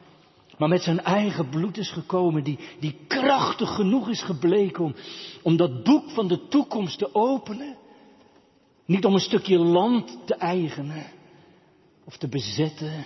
Maar 0.59 0.69
met 0.69 0.83
zijn 0.83 1.01
eigen 1.01 1.49
bloed 1.49 1.77
is 1.77 1.91
gekomen. 1.91 2.45
Die, 2.45 2.59
die 2.81 2.97
krachtig 3.07 3.75
genoeg 3.75 4.09
is 4.09 4.23
gebleken 4.23 4.85
om, 4.85 4.95
om 5.43 5.57
dat 5.57 5.85
boek 5.85 6.11
van 6.11 6.29
de 6.29 6.49
toekomst 6.49 6.99
te 6.99 7.15
openen. 7.15 7.77
Niet 8.85 9.05
om 9.05 9.15
een 9.15 9.21
stukje 9.21 9.59
land 9.59 10.19
te 10.25 10.35
eigenen. 10.35 11.07
Of 12.05 12.17
te 12.17 12.29
bezetten 12.29 13.05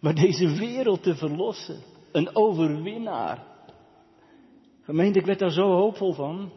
maar 0.00 0.14
deze 0.14 0.48
wereld 0.48 1.02
te 1.02 1.16
verlossen. 1.16 1.82
Een 2.12 2.36
overwinnaar. 2.36 3.46
Gemeente, 4.82 5.18
ik 5.18 5.26
werd 5.26 5.38
daar 5.38 5.50
zo 5.50 5.72
hoopvol 5.72 6.12
van. 6.12 6.50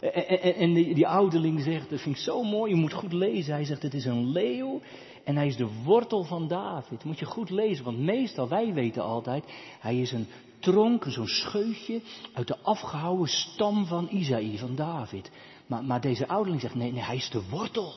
En, 0.00 0.74
die, 0.74 0.94
die 0.94 1.08
ouderling 1.08 1.60
zegt, 1.60 1.90
dat 1.90 2.00
vind 2.00 2.16
ik 2.16 2.22
zo 2.22 2.42
mooi, 2.42 2.74
je 2.74 2.80
moet 2.80 2.92
goed 2.92 3.12
lezen. 3.12 3.54
Hij 3.54 3.64
zegt, 3.64 3.82
het 3.82 3.94
is 3.94 4.04
een 4.04 4.28
leeuw 4.28 4.80
en 5.24 5.36
hij 5.36 5.46
is 5.46 5.56
de 5.56 5.82
wortel 5.84 6.24
van 6.24 6.48
David. 6.48 7.04
Moet 7.04 7.18
je 7.18 7.24
goed 7.24 7.50
lezen, 7.50 7.84
want 7.84 7.98
meestal, 7.98 8.48
wij 8.48 8.72
weten 8.72 9.02
altijd, 9.02 9.44
hij 9.80 10.00
is 10.00 10.12
een 10.12 10.26
tronk, 10.58 11.04
zo'n 11.08 11.26
scheutje 11.26 12.00
uit 12.32 12.46
de 12.46 12.58
afgehouwen 12.58 13.28
stam 13.28 13.86
van 13.86 14.08
Isaïe, 14.10 14.58
van 14.58 14.74
David. 14.74 15.30
Maar, 15.66 15.84
maar 15.84 16.00
deze 16.00 16.28
ouderling 16.28 16.60
zegt, 16.60 16.74
nee, 16.74 16.92
nee, 16.92 17.02
hij 17.02 17.16
is 17.16 17.30
de 17.30 17.48
wortel. 17.50 17.94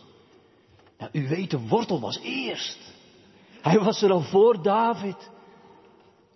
Nou, 0.98 1.10
u 1.14 1.28
weet, 1.28 1.52
de 1.52 1.68
wortel 1.68 2.00
was 2.00 2.20
eerst. 2.20 2.95
Hij 3.66 3.80
was 3.80 4.02
er 4.02 4.12
al 4.12 4.22
voor 4.22 4.62
David. 4.62 5.32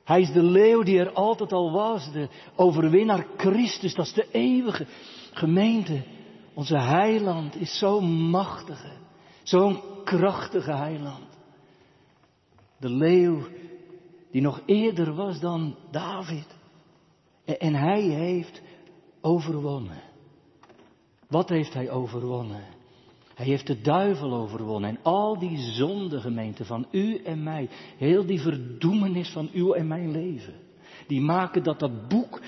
Hij 0.04 0.22
is 0.22 0.32
de 0.32 0.44
leeuw 0.44 0.84
die 0.84 1.00
er 1.00 1.14
altijd 1.14 1.54
al 1.54 1.72
was, 1.72 2.12
de 2.12 2.30
overwinnaar 2.56 3.26
Christus, 3.38 3.94
dat 3.94 4.06
is 4.06 4.14
de 4.14 4.28
eeuwige 4.32 4.86
gemeente. 5.32 6.04
Onze 6.54 6.78
heiland 6.78 7.56
is 7.56 7.78
zo'n 7.78 8.30
machtige, 8.30 8.92
zo'n 9.44 9.82
krachtige 10.04 10.72
heiland. 10.72 11.28
De 12.78 12.90
leeuw 12.90 13.42
die 14.32 14.42
nog 14.42 14.62
eerder 14.66 15.16
was 15.16 15.40
dan 15.40 15.76
David. 15.92 16.48
En 17.46 17.76
hij 17.76 18.02
heeft 18.02 18.62
overwonnen. 19.22 20.02
Wat 21.28 21.50
heeft 21.50 21.74
hij 21.74 21.90
overwonnen? 21.90 22.64
Hij 23.40 23.48
heeft 23.48 23.68
de 23.68 23.82
duivel 23.82 24.34
overwonnen 24.34 24.90
en 24.90 25.00
al 25.04 25.40
die 25.40 25.58
zonde 25.58 26.20
gemeente 26.20 26.66
van 26.66 26.88
u 26.92 27.18
en 27.24 27.44
mij. 27.44 27.70
Heel 27.98 28.26
die 28.26 28.42
verdoemenis 28.42 29.30
van 29.30 29.50
uw 29.54 29.74
en 29.74 29.88
mijn 29.88 30.12
leven. 30.12 30.54
Die 31.08 31.22
maken 31.22 31.64
dat 31.64 31.80
dat 31.80 32.08
boek 32.08 32.42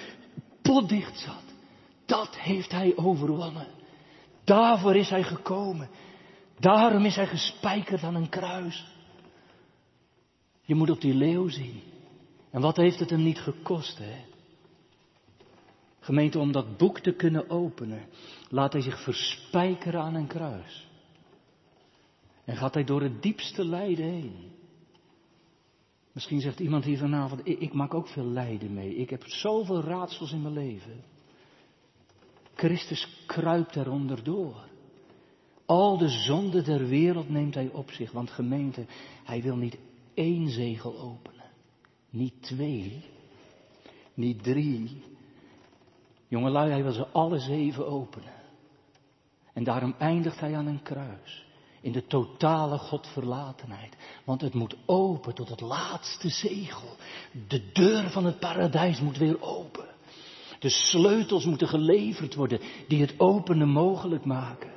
potdicht 0.61 1.19
zat. 1.19 1.43
Dat 2.05 2.37
heeft 2.37 2.71
hij 2.71 2.97
overwonnen. 2.97 3.67
Daarvoor 4.43 4.95
is 4.95 5.09
hij 5.09 5.23
gekomen. 5.23 5.89
Daarom 6.59 7.05
is 7.05 7.15
hij 7.15 7.27
gespijkerd 7.27 8.03
aan 8.03 8.15
een 8.15 8.29
kruis. 8.29 8.93
Je 10.61 10.75
moet 10.75 10.89
op 10.89 11.01
die 11.01 11.13
leeuw 11.13 11.47
zien. 11.47 11.81
En 12.49 12.61
wat 12.61 12.77
heeft 12.77 12.99
het 12.99 13.09
hem 13.09 13.23
niet 13.23 13.39
gekost, 13.39 13.97
hè? 13.97 14.25
Gemeente, 16.03 16.39
om 16.39 16.51
dat 16.51 16.77
boek 16.77 16.99
te 16.99 17.11
kunnen 17.11 17.49
openen, 17.49 18.07
laat 18.49 18.73
hij 18.73 18.81
zich 18.81 19.03
verspijkeren 19.03 20.01
aan 20.01 20.15
een 20.15 20.27
kruis. 20.27 20.89
En 22.45 22.55
gaat 22.55 22.73
hij 22.73 22.83
door 22.83 23.01
het 23.01 23.21
diepste 23.21 23.65
lijden 23.65 24.05
heen. 24.05 24.51
Misschien 26.11 26.41
zegt 26.41 26.59
iemand 26.59 26.83
hier 26.83 26.97
vanavond, 26.97 27.47
ik, 27.47 27.59
ik 27.59 27.73
maak 27.73 27.93
ook 27.93 28.07
veel 28.07 28.25
lijden 28.25 28.73
mee. 28.73 28.95
Ik 28.95 29.09
heb 29.09 29.23
zoveel 29.25 29.81
raadsels 29.81 30.31
in 30.31 30.41
mijn 30.41 30.53
leven. 30.53 31.03
Christus 32.53 33.23
kruipt 33.25 33.75
eronder 33.75 34.23
door. 34.23 34.69
Al 35.65 35.97
de 35.97 36.09
zonde 36.09 36.61
der 36.61 36.87
wereld 36.87 37.29
neemt 37.29 37.53
hij 37.53 37.69
op 37.69 37.91
zich, 37.91 38.11
want 38.11 38.29
gemeente, 38.29 38.85
hij 39.23 39.41
wil 39.41 39.55
niet 39.55 39.77
één 40.13 40.49
zegel 40.49 40.99
openen. 40.99 41.49
Niet 42.09 42.41
twee, 42.41 43.03
niet 44.13 44.43
drie. 44.43 45.01
Jongelui, 46.31 46.71
hij 46.71 46.83
wil 46.83 46.91
ze 46.91 47.07
alle 47.07 47.39
zeven 47.39 47.87
openen. 47.87 48.33
En 49.53 49.63
daarom 49.63 49.95
eindigt 49.97 50.39
hij 50.39 50.55
aan 50.55 50.67
een 50.67 50.81
kruis. 50.81 51.45
In 51.81 51.91
de 51.91 52.07
totale 52.07 52.77
Godverlatenheid. 52.77 53.95
Want 54.23 54.41
het 54.41 54.53
moet 54.53 54.75
open 54.85 55.33
tot 55.33 55.49
het 55.49 55.61
laatste 55.61 56.29
zegel. 56.29 56.95
De 57.47 57.71
deur 57.71 58.09
van 58.09 58.25
het 58.25 58.39
paradijs 58.39 58.99
moet 58.99 59.17
weer 59.17 59.41
open. 59.41 59.85
De 60.59 60.69
sleutels 60.69 61.45
moeten 61.45 61.67
geleverd 61.67 62.35
worden 62.35 62.59
die 62.87 63.01
het 63.01 63.19
openen 63.19 63.69
mogelijk 63.69 64.25
maken. 64.25 64.71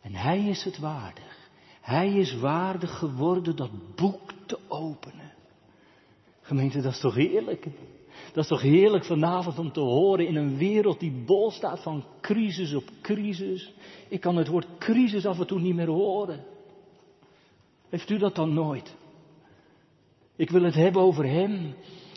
En 0.00 0.14
hij 0.14 0.44
is 0.44 0.64
het 0.64 0.78
waardig. 0.78 1.48
Hij 1.80 2.12
is 2.12 2.34
waardig 2.34 2.98
geworden 2.98 3.56
dat 3.56 3.96
boek 3.96 4.32
te 4.46 4.58
openen. 4.68 5.32
Gemeente, 6.40 6.80
dat 6.80 6.92
is 6.92 7.00
toch 7.00 7.14
heerlijk? 7.14 7.66
Dat 8.32 8.42
is 8.42 8.48
toch 8.48 8.62
heerlijk 8.62 9.04
vanavond 9.04 9.58
om 9.58 9.72
te 9.72 9.80
horen 9.80 10.26
in 10.26 10.36
een 10.36 10.56
wereld 10.56 11.00
die 11.00 11.22
bol 11.26 11.50
staat 11.50 11.82
van 11.82 12.04
crisis 12.20 12.74
op 12.74 12.84
crisis. 13.02 13.72
Ik 14.08 14.20
kan 14.20 14.36
het 14.36 14.48
woord 14.48 14.66
crisis 14.78 15.26
af 15.26 15.38
en 15.38 15.46
toe 15.46 15.60
niet 15.60 15.74
meer 15.74 15.88
horen. 15.88 16.44
Heeft 17.88 18.10
u 18.10 18.18
dat 18.18 18.34
dan 18.34 18.54
nooit? 18.54 18.96
Ik 20.36 20.50
wil 20.50 20.62
het 20.62 20.74
hebben 20.74 21.02
over 21.02 21.26
Hem 21.26 21.74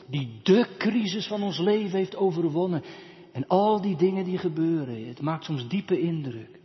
die 0.07 0.39
de 0.43 0.67
crisis 0.77 1.27
van 1.27 1.43
ons 1.43 1.59
leven 1.59 1.97
heeft 1.97 2.15
overwonnen. 2.15 2.83
En 3.31 3.47
al 3.47 3.81
die 3.81 3.95
dingen 3.95 4.23
die 4.23 4.37
gebeuren, 4.37 5.07
het 5.07 5.21
maakt 5.21 5.45
soms 5.45 5.67
diepe 5.67 5.99
indruk. 5.99 6.59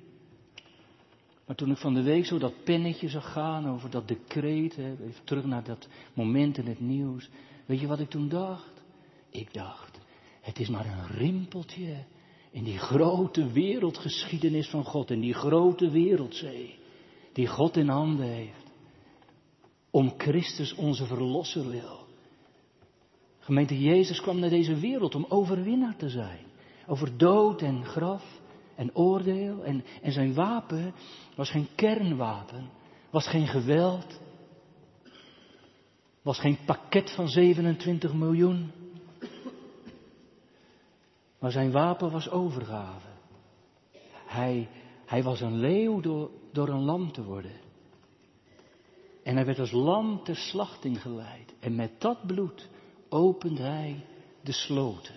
Maar 1.47 1.57
toen 1.57 1.71
ik 1.71 1.77
van 1.77 1.95
de 1.95 2.03
week 2.03 2.27
zo 2.27 2.39
dat 2.39 2.65
pennetje 2.65 3.09
zag 3.09 3.33
gaan 3.33 3.69
over 3.69 3.91
dat 3.91 4.09
decreet, 4.09 4.79
even 4.79 5.25
terug 5.25 5.45
naar 5.45 5.65
dat 5.65 5.89
moment 6.15 6.59
in 6.59 6.67
het 6.67 6.81
nieuws. 6.81 7.29
Weet 7.67 7.81
je 7.81 7.87
wat 7.87 8.01
ik 8.01 8.11
toen 8.11 8.29
dacht? 8.29 8.78
Ik 9.31 9.55
dacht, 9.55 9.99
het 10.41 10.59
is 10.59 10.69
maar 10.69 10.87
een 10.87 11.07
rimpeltje 11.07 12.05
in 12.51 12.65
die 12.65 12.79
grote 12.79 13.53
wereldgeschiedenis 13.53 14.69
van 14.69 14.85
God, 14.85 15.11
in 15.11 15.21
die 15.21 15.35
grote 15.35 15.91
wereldzee, 15.91 16.79
die 17.33 17.47
God 17.47 17.77
in 17.77 17.89
handen 17.89 18.27
heeft. 18.27 18.67
Om 19.91 20.15
Christus 20.17 20.75
onze 20.75 21.07
verlosser 21.07 21.71
wil. 21.71 22.07
Gemeente 23.39 23.81
Jezus 23.81 24.21
kwam 24.21 24.39
naar 24.39 24.51
deze 24.51 24.75
wereld 24.75 25.15
om 25.15 25.27
overwinnaar 25.29 25.97
te 25.97 26.09
zijn. 26.09 26.47
Over 26.87 27.17
dood 27.17 27.63
en 27.63 27.85
graf 27.85 28.41
en 28.75 28.97
oordeel. 28.97 29.65
En, 29.65 29.85
en 30.03 30.13
zijn 30.13 30.35
wapen 30.35 30.95
was 31.35 31.51
geen 31.51 31.69
kernwapen, 31.75 32.71
was 33.11 33.27
geen 33.27 33.47
geweld, 33.47 34.21
was 36.23 36.39
geen 36.39 36.59
pakket 36.65 37.11
van 37.11 37.29
27 37.29 38.15
miljoen. 38.15 38.73
Maar 41.39 41.51
zijn 41.51 41.71
wapen 41.71 42.11
was 42.11 42.31
overgave. 42.31 43.09
Hij, 44.27 44.69
hij 45.07 45.23
was 45.23 45.41
een 45.41 45.57
leeuw 45.59 46.01
door, 46.01 46.31
door 46.53 46.69
een 46.69 46.85
lam 46.85 47.13
te 47.13 47.25
worden. 47.25 47.61
En 49.23 49.37
hij 49.37 49.45
werd 49.45 49.59
als 49.59 49.71
lam 49.71 50.25
ter 50.25 50.37
slachting 50.37 51.03
geleid. 51.03 51.55
En 51.61 51.75
met 51.75 52.01
dat 52.01 52.27
bloed 52.27 52.69
opent 53.09 53.59
hij 53.59 54.05
de 54.41 54.53
sloten. 54.53 55.15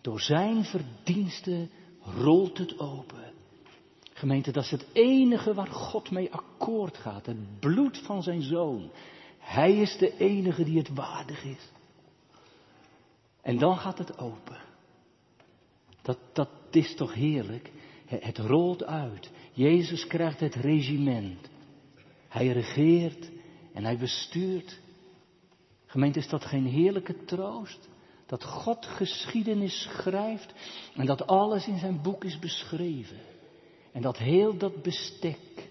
Door 0.00 0.20
zijn 0.20 0.64
verdiensten 0.64 1.70
rolt 2.00 2.58
het 2.58 2.78
open. 2.78 3.32
Gemeente, 4.12 4.52
dat 4.52 4.64
is 4.64 4.70
het 4.70 4.86
enige 4.92 5.54
waar 5.54 5.66
God 5.66 6.10
mee 6.10 6.32
akkoord 6.32 6.96
gaat. 6.96 7.26
Het 7.26 7.60
bloed 7.60 7.98
van 7.98 8.22
zijn 8.22 8.42
zoon. 8.42 8.90
Hij 9.38 9.76
is 9.76 9.96
de 9.98 10.16
enige 10.16 10.64
die 10.64 10.78
het 10.78 10.94
waardig 10.94 11.44
is. 11.44 11.70
En 13.42 13.58
dan 13.58 13.76
gaat 13.76 13.98
het 13.98 14.18
open. 14.18 14.65
Dat, 16.06 16.18
dat 16.32 16.48
is 16.70 16.94
toch 16.94 17.14
heerlijk? 17.14 17.70
Het 18.06 18.38
rolt 18.38 18.84
uit. 18.84 19.30
Jezus 19.52 20.06
krijgt 20.06 20.40
het 20.40 20.54
regiment. 20.54 21.48
Hij 22.28 22.48
regeert 22.48 23.30
en 23.72 23.84
hij 23.84 23.98
bestuurt. 23.98 24.78
Gemeente, 25.86 26.18
is 26.18 26.28
dat 26.28 26.44
geen 26.44 26.66
heerlijke 26.66 27.24
troost? 27.24 27.88
Dat 28.26 28.44
God 28.44 28.86
geschiedenis 28.86 29.82
schrijft 29.82 30.54
en 30.94 31.06
dat 31.06 31.26
alles 31.26 31.66
in 31.66 31.78
zijn 31.78 32.02
boek 32.02 32.24
is 32.24 32.38
beschreven. 32.38 33.20
En 33.92 34.02
dat 34.02 34.18
heel 34.18 34.56
dat 34.56 34.82
bestek 34.82 35.68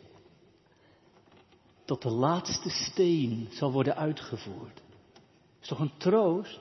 tot 1.85 2.01
de 2.01 2.11
laatste 2.11 2.69
steen 2.69 3.47
zal 3.51 3.71
worden 3.71 3.95
uitgevoerd. 3.95 4.81
Is 5.61 5.67
toch 5.67 5.79
een 5.79 5.97
troost 5.97 6.59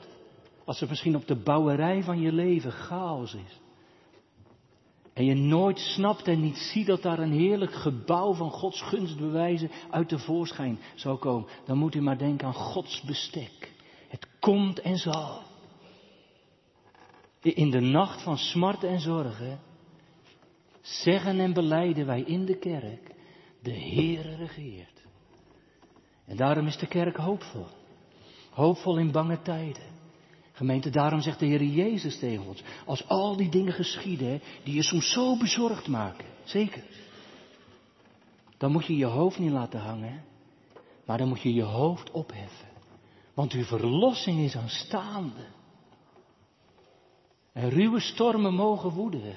als 0.64 0.81
er 0.81 0.89
misschien 0.89 1.16
op 1.16 1.27
de 1.27 1.37
bouwerij 1.37 2.03
van 2.03 2.20
je 2.20 2.33
leven 2.33 2.72
chaos 2.72 3.35
is. 3.35 3.62
En 5.15 5.25
je 5.25 5.35
nooit 5.35 5.79
snapt 5.79 6.29
en 6.29 6.41
niet 6.41 6.57
ziet 6.57 6.87
dat 6.87 7.03
daar 7.03 7.19
een 7.19 7.33
heerlijk 7.33 7.75
gebouw 7.75 8.35
van 8.35 8.51
Gods 8.51 8.83
gunstbewijzen 8.83 9.71
uit 9.91 10.09
de 10.09 10.19
voorschijn 10.19 10.79
zou 10.95 11.19
komen. 11.19 11.49
Dan 11.65 11.79
moet 11.79 11.95
u 11.95 12.01
maar 12.01 12.19
denken 12.19 12.47
aan 12.47 12.55
Gods 12.55 13.03
bestek. 13.03 13.73
Het 14.09 14.29
komt 14.41 14.81
en 14.81 14.97
zal. 14.97 15.43
In 17.41 17.71
de 17.71 17.81
nacht 17.81 18.23
van 18.23 18.39
smart 18.39 18.85
en 18.85 19.01
zorgen 19.01 19.61
zeggen 20.81 21.41
en 21.41 21.53
beleiden 21.53 22.07
wij 22.07 22.21
in 22.21 22.45
de 22.45 22.59
kerk, 22.59 23.15
de 23.62 23.75
Heere 23.75 24.37
regeert. 24.37 25.03
En 26.27 26.37
daarom 26.37 26.67
is 26.67 26.77
de 26.77 26.87
kerk 26.87 27.17
hoopvol. 27.17 27.67
Hoopvol 28.51 28.99
in 28.99 29.11
bange 29.11 29.43
tijden. 29.43 29.93
Gemeente, 30.55 30.90
daarom 30.90 31.20
zegt 31.20 31.38
de 31.38 31.46
Heer 31.46 31.62
Jezus 31.62 32.18
tegen 32.18 32.46
ons, 32.46 32.62
als 32.86 33.09
al 33.09 33.36
die 33.36 33.48
dingen 33.48 33.72
geschieden, 33.72 34.40
die 34.64 34.74
je 34.74 34.82
soms 34.82 35.12
zo 35.12 35.36
bezorgd 35.36 35.88
maken, 35.88 36.26
zeker, 36.44 36.82
dan 38.57 38.72
moet 38.72 38.86
je 38.86 38.96
je 38.96 39.05
hoofd 39.05 39.38
niet 39.38 39.50
laten 39.50 39.80
hangen, 39.80 40.24
maar 41.05 41.18
dan 41.18 41.28
moet 41.28 41.40
je 41.40 41.55
je 41.55 41.62
hoofd 41.62 42.11
opheffen. 42.11 42.68
Want 43.34 43.52
uw 43.52 43.64
verlossing 43.64 44.40
is 44.40 44.57
aanstaande. 44.57 45.46
En 47.52 47.68
ruwe 47.68 48.00
stormen 48.00 48.55
mogen 48.55 48.90
woeden. 48.90 49.36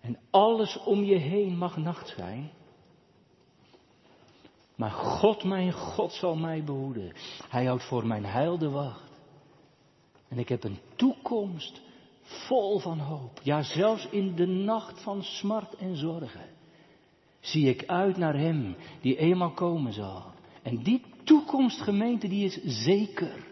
En 0.00 0.18
alles 0.30 0.78
om 0.78 1.02
je 1.02 1.16
heen 1.16 1.58
mag 1.58 1.76
nacht 1.76 2.08
zijn. 2.16 2.50
Maar 4.74 4.90
God, 4.90 5.44
mijn 5.44 5.72
God, 5.72 6.12
zal 6.12 6.36
mij 6.36 6.64
behoeden. 6.64 7.12
Hij 7.48 7.64
houdt 7.64 7.84
voor 7.84 8.06
mijn 8.06 8.24
heil 8.24 8.58
de 8.58 8.70
wacht. 8.70 9.13
En 10.34 10.40
ik 10.40 10.48
heb 10.48 10.64
een 10.64 10.78
toekomst 10.96 11.80
vol 12.22 12.78
van 12.78 12.98
hoop. 12.98 13.40
Ja, 13.42 13.62
zelfs 13.62 14.08
in 14.10 14.34
de 14.34 14.46
nacht 14.46 15.02
van 15.02 15.22
smart 15.22 15.74
en 15.76 15.96
zorgen 15.96 16.50
zie 17.40 17.68
ik 17.68 17.86
uit 17.86 18.16
naar 18.16 18.36
Hem 18.38 18.76
die 19.00 19.16
eenmaal 19.16 19.50
komen 19.50 19.92
zal. 19.92 20.22
En 20.62 20.82
die 20.82 21.02
toekomstgemeente 21.24 22.28
die 22.28 22.44
is 22.44 22.84
zeker. 22.84 23.46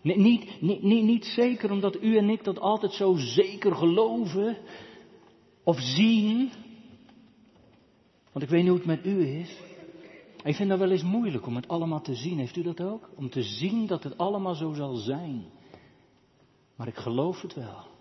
Niet, 0.00 0.16
niet, 0.16 0.82
niet, 0.82 1.04
niet 1.04 1.24
zeker 1.24 1.70
omdat 1.70 2.02
u 2.02 2.16
en 2.16 2.28
ik 2.28 2.44
dat 2.44 2.58
altijd 2.58 2.92
zo 2.92 3.14
zeker 3.16 3.74
geloven 3.74 4.56
of 5.64 5.80
zien. 5.80 6.50
Want 8.32 8.44
ik 8.44 8.50
weet 8.50 8.60
niet 8.60 8.70
hoe 8.70 8.78
het 8.78 8.86
met 8.86 9.06
u 9.06 9.26
is. 9.26 9.56
Ik 10.44 10.54
vind 10.54 10.68
dat 10.68 10.78
wel 10.78 10.90
eens 10.90 11.02
moeilijk 11.02 11.46
om 11.46 11.56
het 11.56 11.68
allemaal 11.68 12.00
te 12.00 12.14
zien. 12.14 12.38
Heeft 12.38 12.56
u 12.56 12.62
dat 12.62 12.80
ook? 12.80 13.10
Om 13.14 13.30
te 13.30 13.42
zien 13.42 13.86
dat 13.86 14.02
het 14.02 14.18
allemaal 14.18 14.54
zo 14.54 14.72
zal 14.72 14.94
zijn. 14.94 15.44
Maar 16.76 16.86
ik 16.86 16.96
geloof 16.96 17.40
het 17.40 17.54
wel. 17.54 17.92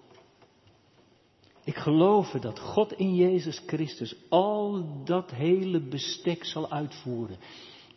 Ik 1.63 1.75
geloof 1.75 2.31
dat 2.31 2.59
God 2.59 2.93
in 2.93 3.15
Jezus 3.15 3.61
Christus 3.65 4.15
al 4.29 4.85
dat 5.03 5.31
hele 5.31 5.79
bestek 5.79 6.45
zal 6.45 6.71
uitvoeren 6.71 7.37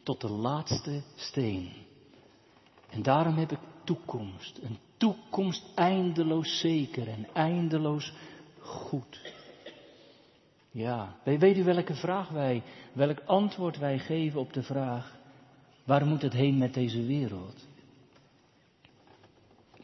tot 0.03 0.21
de 0.21 0.31
laatste 0.31 1.03
steen. 1.15 1.73
En 2.89 3.03
daarom 3.03 3.35
heb 3.35 3.53
ik 3.53 3.59
toekomst. 3.85 4.59
Een 4.63 4.79
toekomst 4.97 5.65
eindeloos 5.75 6.59
zeker 6.61 7.09
en 7.09 7.27
eindeloos 7.33 8.13
goed. 8.61 9.35
Ja, 10.71 11.17
weet 11.23 11.57
u 11.57 11.65
welke 11.65 11.95
vraag 11.95 12.29
wij, 12.29 12.63
welk 12.93 13.21
antwoord 13.21 13.79
wij 13.79 13.99
geven 13.99 14.41
op 14.41 14.53
de 14.53 14.63
vraag, 14.63 15.17
waar 15.85 16.07
moet 16.07 16.23
het 16.23 16.33
heen 16.33 16.59
met 16.59 16.75
deze 16.75 17.07
wereld? 17.07 17.67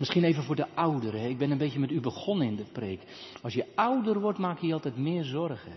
Misschien 0.02 0.24
even 0.24 0.42
voor 0.42 0.56
de 0.56 0.74
ouderen. 0.74 1.30
Ik 1.30 1.38
ben 1.38 1.50
een 1.50 1.58
beetje 1.58 1.78
met 1.78 1.90
u 1.90 2.00
begonnen 2.00 2.46
in 2.46 2.56
de 2.56 2.64
preek. 2.72 3.00
Als 3.42 3.54
je 3.54 3.66
ouder 3.74 4.20
wordt, 4.20 4.38
maak 4.38 4.58
je 4.58 4.72
altijd 4.72 4.96
meer 4.96 5.24
zorgen. 5.24 5.72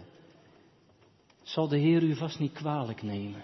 Zal 1.44 1.68
de 1.68 1.78
Heer 1.78 2.04
u 2.04 2.16
vast 2.16 2.40
niet 2.40 2.52
kwalijk 2.52 3.02
nemen. 3.02 3.42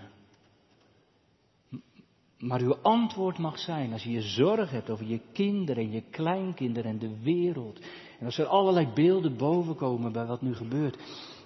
Maar 2.38 2.62
uw 2.62 2.76
antwoord 2.76 3.38
mag 3.38 3.60
zijn, 3.60 3.92
als 3.92 4.04
je 4.04 4.12
je 4.12 4.22
zorg 4.22 4.72
hebt 4.72 4.90
over 4.90 5.06
je 5.06 5.20
kinderen 5.34 5.84
en 5.84 5.92
je 5.92 6.04
kleinkinderen 6.10 6.92
en 6.92 7.00
de 7.00 7.22
wereld. 7.22 7.80
En 8.20 8.26
als 8.26 8.38
er 8.38 8.46
allerlei 8.46 8.88
beelden 8.94 9.38
bovenkomen 9.38 10.12
bij 10.12 10.26
wat 10.26 10.42
nu 10.42 10.56
gebeurt. 10.56 10.98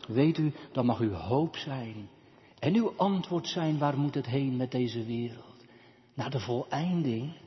Weet 0.07 0.37
u, 0.37 0.53
dan 0.71 0.85
mag 0.85 0.99
uw 0.99 1.13
hoop 1.13 1.55
zijn. 1.55 2.09
En 2.59 2.75
uw 2.75 2.93
antwoord 2.97 3.47
zijn, 3.47 3.77
waar 3.77 3.97
moet 3.97 4.15
het 4.15 4.27
heen 4.27 4.55
met 4.55 4.71
deze 4.71 5.05
wereld? 5.05 5.65
Naar 6.13 6.29
de 6.29 6.39
voleinding. 6.39 7.43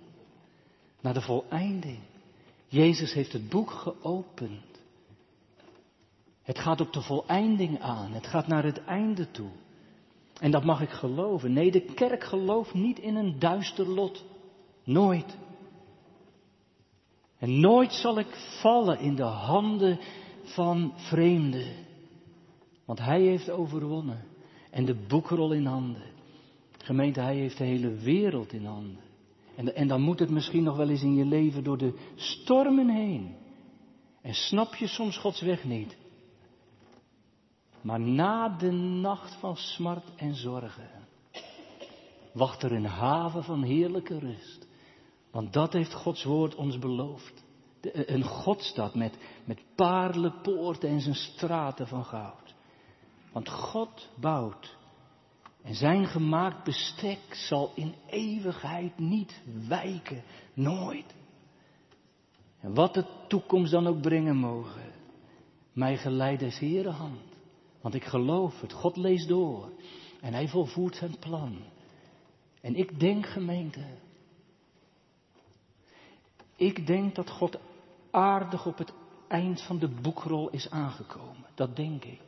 Naar 1.01 1.15
de 1.15 1.21
voleinding. 1.21 1.99
Jezus 2.67 3.13
heeft 3.13 3.33
het 3.33 3.49
boek 3.49 3.71
geopend. 3.71 4.81
Het 6.43 6.59
gaat 6.59 6.81
op 6.81 6.93
de 6.93 7.03
voleinding 7.03 7.81
aan. 7.81 8.13
Het 8.13 8.27
gaat 8.27 8.47
naar 8.47 8.65
het 8.65 8.85
einde 8.85 9.31
toe. 9.31 9.51
En 10.41 10.51
dat 10.51 10.65
mag 10.65 10.81
ik 10.81 10.91
geloven. 10.91 11.53
Nee, 11.53 11.71
de 11.71 11.81
kerk 11.81 12.25
gelooft 12.25 12.75
niet 12.75 12.99
in 12.99 13.17
een 13.17 13.39
duister 13.39 13.89
lot. 13.89 14.25
Nooit. 14.85 15.37
En 17.39 17.61
nooit 17.61 17.93
zal 17.93 18.19
ik 18.19 18.59
vallen 18.61 18.99
in 18.99 19.15
de 19.15 19.23
handen 19.23 19.99
van 20.43 20.93
vreemden. 20.97 21.75
Want 22.85 22.99
hij 22.99 23.21
heeft 23.21 23.51
overwonnen. 23.51 24.25
En 24.71 24.85
de 24.85 24.95
boekrol 24.95 25.53
in 25.53 25.67
handen. 25.67 26.03
Gemeente, 26.79 27.21
hij 27.21 27.37
heeft 27.37 27.59
de 27.59 27.65
hele 27.65 27.95
wereld 27.95 28.53
in 28.53 28.65
handen. 28.65 29.08
En, 29.59 29.75
en 29.75 29.89
dan 29.89 30.01
moet 30.01 30.19
het 30.19 30.31
misschien 30.31 30.63
nog 30.63 30.77
wel 30.77 30.89
eens 30.89 31.03
in 31.03 31.15
je 31.15 31.25
leven 31.25 31.65
door 31.65 31.79
de 31.79 31.99
stormen 32.15 32.89
heen. 32.89 33.37
En 34.23 34.35
snap 34.35 34.75
je 34.75 34.87
soms 34.87 35.17
Gods 35.17 35.41
weg 35.41 35.65
niet. 35.65 35.97
Maar 37.81 38.01
na 38.01 38.49
de 38.49 38.71
nacht 38.71 39.35
van 39.35 39.57
smart 39.57 40.15
en 40.17 40.35
zorgen 40.35 40.91
wacht 42.33 42.63
er 42.63 42.73
een 42.73 42.87
haven 42.87 43.45
van 43.45 43.63
heerlijke 43.63 44.19
rust. 44.19 44.67
Want 45.31 45.53
dat 45.53 45.73
heeft 45.73 45.95
Gods 45.95 46.25
woord 46.25 46.55
ons 46.55 46.79
beloofd. 46.79 47.45
Een 47.93 48.25
Godstad 48.25 48.95
met, 48.95 49.19
met 49.45 49.61
paarlenpoorten 49.75 50.89
en 50.89 51.01
zijn 51.01 51.15
straten 51.15 51.87
van 51.87 52.05
goud. 52.05 52.55
Want 53.33 53.49
God 53.49 54.09
bouwt 54.21 54.77
en 55.69 55.75
zijn 55.75 56.07
gemaakt 56.07 56.65
bestek 56.65 57.35
zal 57.35 57.73
in 57.75 57.95
eeuwigheid 58.07 58.99
niet 58.99 59.43
wijken, 59.69 60.23
nooit. 60.55 61.15
En 62.61 62.75
wat 62.75 62.95
de 62.95 63.07
toekomst 63.27 63.71
dan 63.71 63.87
ook 63.87 64.01
brengen 64.01 64.37
mogen, 64.37 64.93
mij 65.73 65.97
geleid 65.97 66.43
is 66.43 66.59
Heere 66.59 66.91
hand. 66.91 67.21
Want 67.81 67.95
ik 67.95 68.05
geloof 68.05 68.61
het, 68.61 68.73
God 68.73 68.97
leest 68.97 69.29
door 69.29 69.71
en 70.21 70.33
hij 70.33 70.49
volvoert 70.49 70.97
zijn 70.97 71.19
plan. 71.19 71.59
En 72.61 72.75
ik 72.75 73.01
denk 73.01 73.27
gemeente, 73.27 73.85
ik 76.57 76.87
denk 76.87 77.15
dat 77.15 77.31
God 77.31 77.59
aardig 78.11 78.67
op 78.67 78.79
het 78.79 78.93
eind 79.27 79.63
van 79.63 79.79
de 79.79 79.89
boekrol 79.89 80.51
is 80.51 80.71
aangekomen. 80.71 81.47
Dat 81.55 81.77
denk 81.77 82.05
ik. 82.05 82.21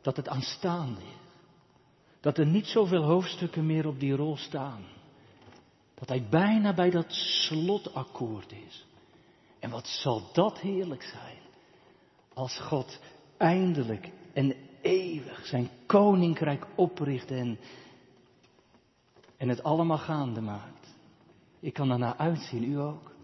Dat 0.00 0.16
het 0.16 0.28
aanstaande 0.28 1.00
is. 1.00 1.22
Dat 2.24 2.38
er 2.38 2.46
niet 2.46 2.66
zoveel 2.66 3.02
hoofdstukken 3.02 3.66
meer 3.66 3.86
op 3.86 4.00
die 4.00 4.16
rol 4.16 4.36
staan. 4.36 4.84
Dat 5.94 6.08
hij 6.08 6.26
bijna 6.30 6.74
bij 6.74 6.90
dat 6.90 7.12
slotakkoord 7.12 8.52
is. 8.52 8.86
En 9.58 9.70
wat 9.70 9.86
zal 9.86 10.22
dat 10.32 10.60
heerlijk 10.60 11.02
zijn. 11.02 11.38
Als 12.34 12.58
God 12.58 13.00
eindelijk 13.36 14.10
en 14.32 14.54
eeuwig 14.82 15.46
zijn 15.46 15.68
koninkrijk 15.86 16.66
opricht 16.74 17.30
en, 17.30 17.58
en 19.36 19.48
het 19.48 19.62
allemaal 19.62 19.98
gaande 19.98 20.40
maakt. 20.40 20.94
Ik 21.60 21.72
kan 21.72 21.88
naar 21.88 22.16
uitzien, 22.16 22.64
u 22.64 22.80
ook. 22.80 23.14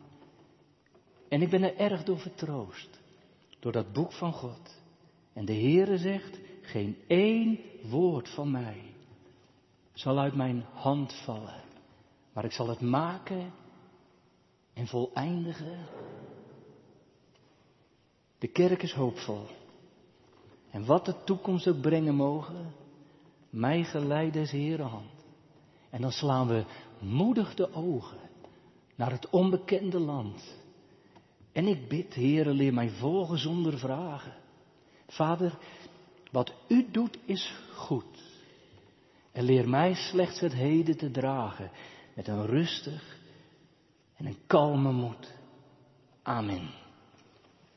En 1.28 1.42
ik 1.42 1.50
ben 1.50 1.62
er 1.62 1.76
erg 1.76 2.02
door 2.02 2.18
vertroost. 2.18 3.00
Door 3.60 3.72
dat 3.72 3.92
boek 3.92 4.12
van 4.12 4.32
God. 4.32 4.82
En 5.32 5.44
de 5.44 5.54
Heere 5.54 5.98
zegt, 5.98 6.38
geen 6.62 6.96
één 7.06 7.58
woord 7.82 8.28
van 8.28 8.50
mij 8.50 8.89
zal 10.00 10.18
uit 10.18 10.34
mijn 10.34 10.64
hand 10.72 11.12
vallen. 11.24 11.62
Maar 12.32 12.44
ik 12.44 12.52
zal 12.52 12.68
het 12.68 12.80
maken 12.80 13.52
en 14.72 14.86
voleindigen. 14.86 15.78
De 18.38 18.48
kerk 18.48 18.82
is 18.82 18.92
hoopvol. 18.92 19.46
En 20.70 20.84
wat 20.84 21.04
de 21.04 21.24
toekomst 21.24 21.68
ook 21.68 21.80
brengen 21.80 22.14
mogen, 22.14 22.72
mij 23.50 23.84
geleiden 23.84 24.42
is 24.42 24.50
Heere 24.50 24.82
hand. 24.82 25.24
En 25.90 26.00
dan 26.00 26.12
slaan 26.12 26.46
we 26.46 26.64
moedig 26.98 27.54
de 27.54 27.74
ogen 27.74 28.18
naar 28.94 29.10
het 29.10 29.30
onbekende 29.30 29.98
land. 29.98 30.56
En 31.52 31.66
ik 31.66 31.88
bid, 31.88 32.14
Heere, 32.14 32.54
leer 32.54 32.74
mij 32.74 32.90
volgen 32.90 33.38
zonder 33.38 33.78
vragen. 33.78 34.34
Vader, 35.06 35.58
wat 36.30 36.52
u 36.68 36.90
doet 36.90 37.18
is 37.24 37.54
goed. 37.74 38.09
En 39.32 39.44
leer 39.44 39.68
mij 39.68 39.94
slechts 39.94 40.40
het 40.40 40.52
heden 40.52 40.96
te 40.96 41.10
dragen 41.10 41.70
met 42.14 42.28
een 42.28 42.46
rustig 42.46 43.18
en 44.16 44.26
een 44.26 44.38
kalme 44.46 44.92
moed. 44.92 45.34
Amen. 46.22 46.79